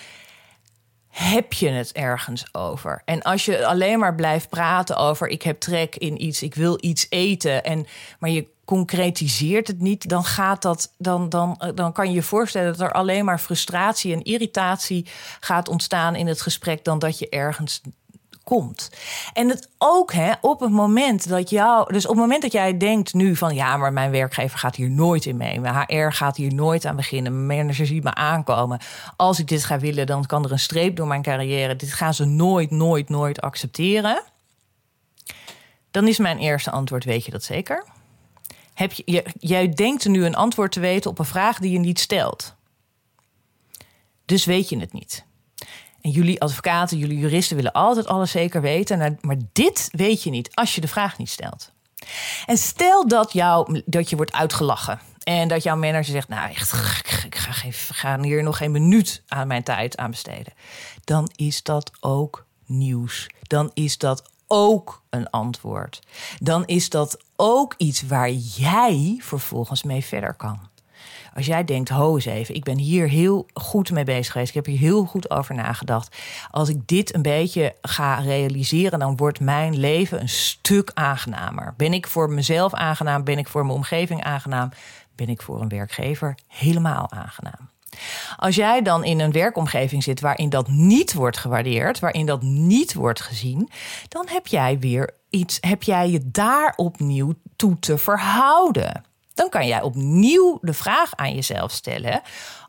[1.07, 3.01] heb je het ergens over.
[3.05, 6.77] En als je alleen maar blijft praten over ik heb trek in iets, ik wil
[6.79, 7.85] iets eten en
[8.19, 12.71] maar je concretiseert het niet, dan gaat dat, dan, dan, dan kan je je voorstellen
[12.71, 15.05] dat er alleen maar frustratie en irritatie
[15.39, 17.81] gaat ontstaan in het gesprek dan dat je ergens
[18.43, 18.89] komt.
[19.33, 22.77] En het ook hè, op het moment dat jou, dus op het moment dat jij
[22.77, 26.37] denkt nu van ja, maar mijn werkgever gaat hier nooit in mee, mijn HR gaat
[26.37, 28.79] hier nooit aan beginnen, mijn manager ziet me aankomen.
[29.15, 31.75] Als ik dit ga willen, dan kan er een streep door mijn carrière.
[31.75, 34.21] Dit gaan ze nooit, nooit, nooit accepteren.
[35.91, 37.85] Dan is mijn eerste antwoord: weet je dat zeker?
[38.77, 41.99] Heb je, jij denkt nu een antwoord te weten op een vraag die je niet
[41.99, 42.55] stelt.
[44.25, 45.25] Dus weet je het niet.
[46.01, 49.17] En jullie advocaten, jullie juristen willen altijd alles zeker weten.
[49.21, 51.71] Maar dit weet je niet als je de vraag niet stelt.
[52.45, 54.99] En stel dat, jou, dat je wordt uitgelachen.
[55.23, 56.73] En dat jouw manager zegt: Nou, echt,
[57.25, 60.53] ik ga, ga hier nog geen minuut aan mijn tijd aan besteden.
[61.03, 63.27] Dan is dat ook nieuws.
[63.41, 66.01] Dan is dat ook een antwoord.
[66.39, 70.59] Dan is dat ook iets waar jij vervolgens mee verder kan.
[71.37, 74.49] Als jij denkt, ho eens even, ik ben hier heel goed mee bezig geweest.
[74.49, 76.17] Ik heb hier heel goed over nagedacht.
[76.51, 81.73] Als ik dit een beetje ga realiseren, dan wordt mijn leven een stuk aangenamer.
[81.77, 83.23] Ben ik voor mezelf aangenaam?
[83.23, 84.69] Ben ik voor mijn omgeving aangenaam?
[85.15, 87.69] Ben ik voor een werkgever helemaal aangenaam?
[88.35, 92.93] Als jij dan in een werkomgeving zit waarin dat niet wordt gewaardeerd, waarin dat niet
[92.93, 93.69] wordt gezien,
[94.07, 99.03] dan heb jij weer iets, heb jij je daar opnieuw toe te verhouden.
[99.33, 102.21] Dan kan jij opnieuw de vraag aan jezelf stellen: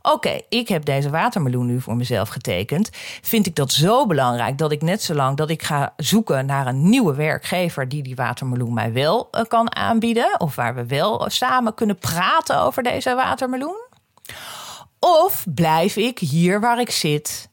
[0.03, 2.91] Oké, ik heb deze watermeloen nu voor mezelf getekend.
[3.23, 6.67] Vind ik dat zo belangrijk dat ik net zo lang dat ik ga zoeken naar
[6.67, 11.25] een nieuwe werkgever die die watermeloen mij wel eh, kan aanbieden, of waar we wel
[11.29, 13.88] samen kunnen praten over deze watermeloen?
[15.01, 17.49] Of blijf ik hier waar ik zit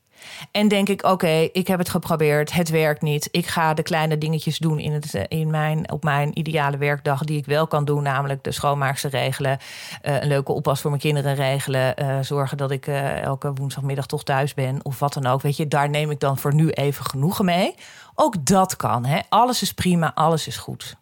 [0.51, 3.27] en denk ik, oké, ik heb het geprobeerd, het werkt niet.
[3.31, 7.23] Ik ga de kleine dingetjes doen in het, eh, in mijn, op mijn ideale werkdag
[7.23, 8.03] die ik wel kan doen.
[8.03, 9.57] Namelijk de schoonmaakster regelen,
[10.03, 12.03] uh, een leuke oppas voor mijn kinderen regelen.
[12.03, 15.41] Uh, zorgen dat ik elke woensdagmiddag toch thuis ben of wat dan ook.
[15.41, 17.75] Weet je, daar neem ik dan voor nu even genoegen mee.
[18.15, 19.05] Ook dat kan.
[19.05, 19.19] Hè?
[19.29, 20.95] Alles is prima, alles is goed.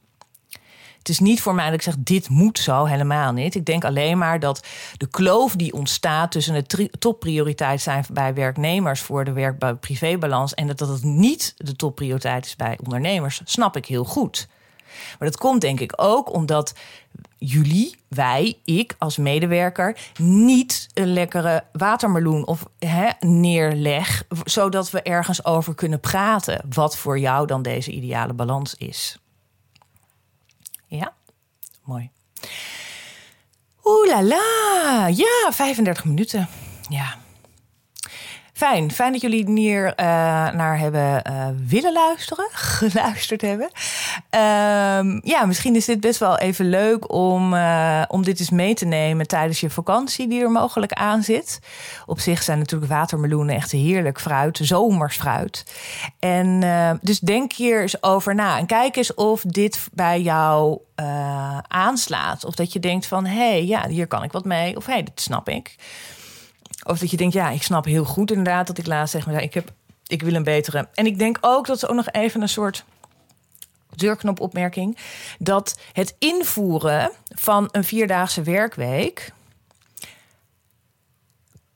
[1.03, 3.55] Het is niet voor mij dat ik zeg, dit moet zo, helemaal niet.
[3.55, 4.65] Ik denk alleen maar dat
[4.97, 10.77] de kloof die ontstaat tussen het topprioriteit zijn bij werknemers voor de werk-privébalans en dat
[10.77, 14.47] dat het niet de topprioriteit is bij ondernemers, snap ik heel goed.
[15.19, 16.73] Maar dat komt denk ik ook omdat
[17.37, 25.45] jullie, wij, ik als medewerker niet een lekkere watermeloen of hè, neerleg, zodat we ergens
[25.45, 29.17] over kunnen praten wat voor jou dan deze ideale balans is.
[30.93, 31.09] Ja?
[31.89, 32.05] Mooi.
[33.83, 36.47] Oeh la la, ja, 35 minuten.
[36.93, 37.17] Ja,
[38.63, 39.95] Fijn, fijn dat jullie hier uh,
[40.51, 42.47] naar hebben uh, willen luisteren,
[42.79, 43.65] geluisterd hebben.
[43.65, 48.73] Um, ja, misschien is dit best wel even leuk om, uh, om dit eens mee
[48.73, 51.59] te nemen tijdens je vakantie die er mogelijk aan zit.
[52.05, 55.65] Op zich zijn natuurlijk watermeloenen echt heerlijk fruit, zomers fruit.
[56.19, 56.59] En
[57.01, 60.79] dus denk hier eens over na en kijk eens of dit bij jou
[61.67, 62.45] aanslaat.
[62.45, 64.75] Of dat je denkt van, hé, hey, ja, hier kan ik wat mee.
[64.77, 65.75] Of hé, hey, dit snap ik.
[66.83, 69.41] Of dat je denkt, ja, ik snap heel goed inderdaad dat ik laatst zeg, maar
[69.41, 69.71] ik, heb,
[70.07, 70.87] ik wil een betere.
[70.93, 72.85] En ik denk ook dat ze ook nog even een soort
[73.95, 74.97] deurknopopmerking.
[75.39, 79.33] Dat het invoeren van een vierdaagse werkweek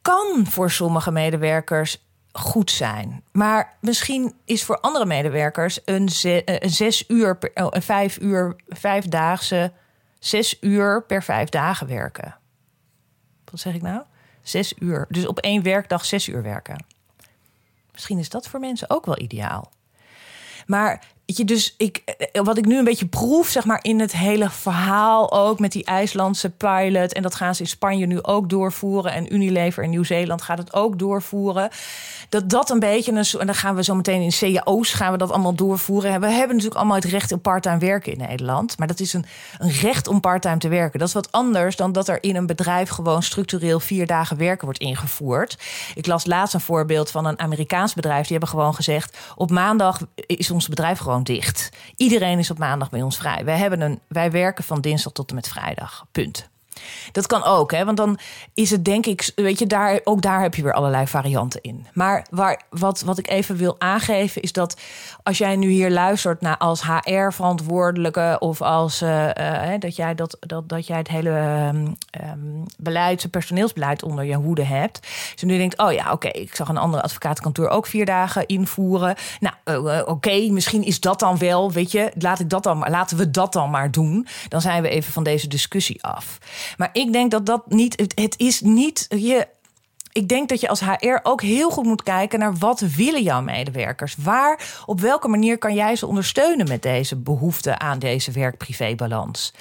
[0.01, 3.23] kan voor sommige medewerkers goed zijn.
[3.31, 6.09] Maar misschien is voor andere medewerkers een,
[6.45, 9.71] een zes uur, oh, een vijf uur, vijfdaagse,
[10.19, 12.35] zes uur per vijf dagen werken.
[13.51, 14.01] Wat zeg ik nou?
[14.47, 15.05] Zes uur.
[15.09, 16.85] Dus op één werkdag zes uur werken.
[17.91, 19.71] Misschien is dat voor mensen ook wel ideaal.
[20.65, 21.03] Maar
[21.35, 21.97] je, dus ik,
[22.31, 25.71] eh, wat ik nu een beetje proef, zeg maar, in het hele verhaal ook met
[25.71, 27.13] die IJslandse pilot.
[27.13, 29.11] En dat gaan ze in Spanje nu ook doorvoeren.
[29.11, 31.69] En Unilever in Nieuw-Zeeland gaat het ook doorvoeren.
[32.29, 33.11] Dat dat een beetje.
[33.39, 36.19] En dan gaan we zo meteen in cao's gaan we dat allemaal doorvoeren.
[36.19, 38.77] We hebben natuurlijk allemaal het recht op parttime werken in Nederland.
[38.77, 39.25] Maar dat is een,
[39.57, 40.99] een recht om parttime te werken.
[40.99, 44.65] Dat is wat anders dan dat er in een bedrijf gewoon structureel vier dagen werken
[44.65, 45.57] wordt ingevoerd.
[45.95, 48.21] Ik las laatst een voorbeeld van een Amerikaans bedrijf.
[48.21, 51.69] Die hebben gewoon gezegd: op maandag is ons bedrijf gewoon dicht.
[51.95, 53.45] Iedereen is op maandag bij ons vrij.
[53.45, 56.05] Wij, hebben een, wij werken van dinsdag tot en met vrijdag.
[56.11, 56.49] Punt.
[57.11, 57.85] Dat kan ook, hè?
[57.85, 58.19] want dan
[58.53, 61.87] is het denk ik, weet je, daar, ook daar heb je weer allerlei varianten in.
[61.93, 64.79] Maar waar, wat, wat ik even wil aangeven is dat
[65.23, 69.29] als jij nu hier luistert naar als HR-verantwoordelijke of als uh,
[69.79, 71.69] dat, jij dat, dat, dat jij het hele
[72.21, 74.99] um, beleid, personeelsbeleid onder je hoede hebt.
[75.33, 79.15] Dus nu denkt, oh ja, oké, ik zag een andere advocatenkantoor ook vier dagen invoeren.
[79.39, 83.17] Nou, uh, oké, misschien is dat dan wel, weet je, laat ik dat dan, laten
[83.17, 84.27] we dat dan maar doen.
[84.47, 86.37] Dan zijn we even van deze discussie af.
[86.77, 88.11] Maar ik denk dat dat niet.
[88.15, 89.05] Het, is niet.
[89.09, 89.47] Je,
[90.11, 93.41] ik denk dat je als HR ook heel goed moet kijken naar wat willen jouw
[93.41, 94.15] medewerkers.
[94.15, 99.53] Waar, op welke manier kan jij ze ondersteunen met deze behoefte aan deze werk-privé-balans?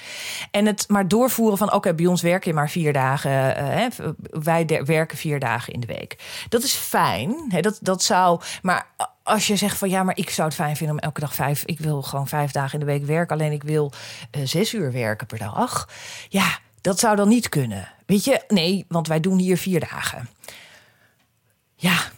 [0.50, 3.30] En het maar doorvoeren van oké, bij ons werk je maar vier dagen.
[3.30, 3.86] Hè,
[4.30, 6.16] wij werken vier dagen in de week.
[6.48, 7.44] Dat is fijn.
[7.48, 8.40] Hè, dat, dat zou.
[8.62, 8.86] Maar
[9.22, 11.64] als je zegt van ja, maar ik zou het fijn vinden om elke dag vijf.
[11.64, 13.36] Ik wil gewoon vijf dagen in de week werken.
[13.36, 13.92] Alleen ik wil
[14.38, 15.88] uh, zes uur werken per dag.
[16.28, 17.88] Ja dat zou dan niet kunnen.
[18.06, 20.28] Weet je, nee, want wij doen hier vier dagen.
[21.74, 22.10] Ja,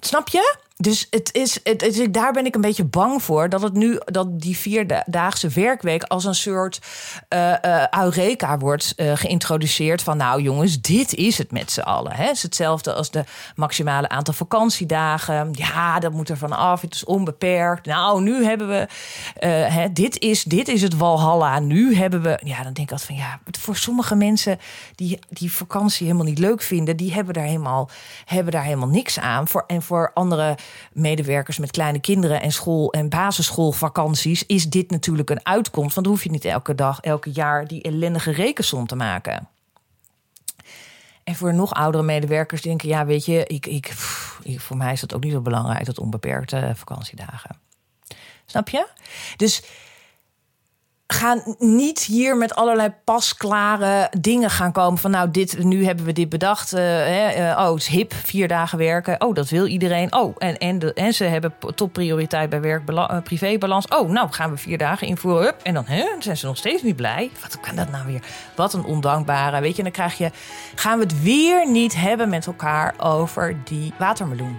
[0.00, 0.56] snap je?
[0.82, 4.00] Dus het is, het, het, daar ben ik een beetje bang voor dat het nu
[4.04, 6.80] dat die vierdaagse werkweek als een soort
[7.34, 10.02] uh, Eureka wordt uh, geïntroduceerd.
[10.02, 12.12] Van nou jongens, dit is het met z'n allen.
[12.12, 12.26] Hè?
[12.26, 13.24] Hetzelfde als de
[13.54, 15.48] maximale aantal vakantiedagen.
[15.52, 16.80] Ja, dat moet er vanaf.
[16.80, 17.86] Het is onbeperkt.
[17.86, 18.86] Nou, nu hebben we.
[19.46, 21.58] Hè, dit, is, dit is het Walhalla.
[21.58, 22.38] Nu hebben we.
[22.44, 24.58] Ja, dan denk ik altijd van ja, voor sommige mensen
[24.94, 27.90] die die vakantie helemaal niet leuk vinden, die hebben daar helemaal,
[28.24, 29.48] hebben daar helemaal niks aan.
[29.48, 30.56] Voor, en voor andere
[30.92, 35.94] medewerkers met kleine kinderen en school- en basisschoolvakanties, is dit natuurlijk een uitkomst.
[35.94, 39.48] Want dan hoef je niet elke dag, elke jaar die ellendige rekensom te maken.
[41.24, 43.92] En voor nog oudere medewerkers denken, ja, weet je, ik, ik,
[44.56, 47.56] voor mij is dat ook niet zo belangrijk, dat onbeperkte vakantiedagen.
[48.46, 48.86] Snap je?
[49.36, 49.62] Dus
[51.12, 54.98] ga niet hier met allerlei pasklare dingen gaan komen.
[54.98, 56.70] Van nou, dit, nu hebben we dit bedacht.
[56.70, 59.20] Hè, uh, oh, het is hip, vier dagen werken.
[59.20, 60.14] Oh, dat wil iedereen.
[60.14, 63.86] Oh, en, en, en ze hebben topprioriteit bij werk, uh, privébalans.
[63.88, 65.46] Oh, nou gaan we vier dagen invoeren.
[65.46, 67.30] Up, en dan hè, zijn ze nog steeds niet blij.
[67.40, 68.22] Wat kan dat nou weer?
[68.56, 69.60] Wat een ondankbare.
[69.60, 70.30] Weet je, dan krijg je.
[70.74, 74.58] Gaan we het weer niet hebben met elkaar over die watermeloen?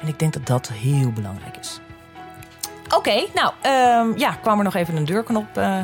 [0.00, 1.80] En ik denk dat dat heel belangrijk is.
[2.96, 3.52] Oké, nou
[4.06, 5.80] um, ja, kwam er nog even een deurknop, uh,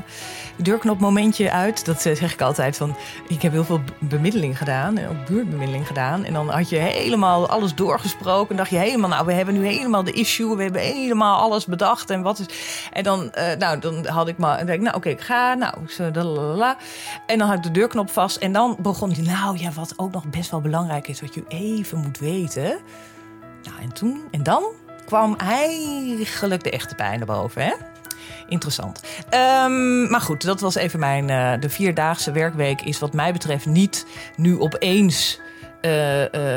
[0.56, 1.84] deurknopmomentje uit.
[1.84, 2.96] Dat zeg ik altijd van.
[3.28, 6.24] Ik heb heel veel bemiddeling gedaan, ook buurtbemiddeling gedaan.
[6.24, 8.50] En dan had je helemaal alles doorgesproken.
[8.50, 10.56] En dacht je helemaal, nou, we hebben nu helemaal de issue.
[10.56, 12.10] We hebben helemaal alles bedacht.
[12.10, 12.46] En wat is.
[12.92, 14.66] En dan, uh, nou, dan had ik maar.
[14.66, 15.54] denk nou, oké, ik ga.
[15.54, 16.04] Nou, zo,
[17.26, 18.36] En dan had ik de deurknop vast.
[18.36, 21.44] En dan begon hij, nou ja, wat ook nog best wel belangrijk is, wat je
[21.48, 22.78] even moet weten.
[23.62, 24.62] Nou, en toen, en dan
[25.10, 27.62] kwam eigenlijk de echte pijn naar boven.
[27.62, 27.72] Hè?
[28.48, 29.02] Interessant.
[29.30, 31.28] Um, maar goed, dat was even mijn.
[31.28, 34.06] Uh, de vierdaagse werkweek is, wat mij betreft, niet
[34.36, 35.40] nu opeens.
[35.82, 35.90] Uh,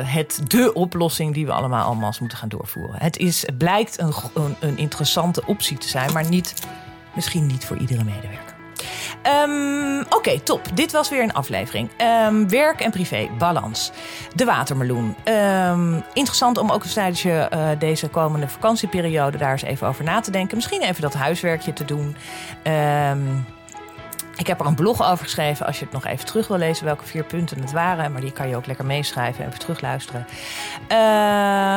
[0.02, 3.02] het de oplossing die we allemaal allemaal moeten gaan doorvoeren.
[3.02, 6.54] Het, is, het blijkt een, een, een interessante optie te zijn, maar niet,
[7.14, 8.53] misschien niet voor iedere medewerker.
[9.24, 10.60] Ehm, Oké, top.
[10.74, 11.90] Dit was weer een aflevering.
[11.96, 13.92] Ehm, werk en privé, balans.
[14.34, 15.14] De watermeloen.
[15.24, 20.20] Ehm, interessant om ook tijdens je uh, deze komende vakantieperiode daar eens even over na
[20.20, 20.56] te denken.
[20.56, 22.16] Misschien even dat huiswerkje te doen.
[23.10, 23.44] Um,
[24.36, 26.84] ik heb er een blog over geschreven als je het nog even terug wil lezen
[26.84, 28.12] welke vier punten het waren.
[28.12, 30.26] Maar die kan je ook lekker meeschrijven en even terugluisteren.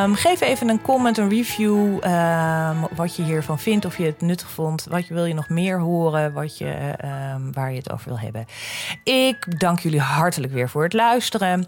[0.04, 2.04] Um, geef even een comment, een review.
[2.04, 4.86] Um, wat je hiervan vindt, of je het nuttig vond.
[4.90, 6.96] Wat je, wil je nog meer horen, wat je,
[7.36, 8.46] um, waar je het over wil hebben.
[9.04, 11.68] Ik dank jullie hartelijk weer voor het luisteren.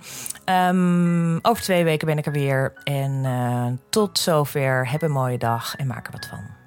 [1.42, 2.74] over twee weken ben ik er weer.
[2.84, 4.90] En uh, tot zover.
[4.90, 6.59] Heb een mooie dag en maak er wat van.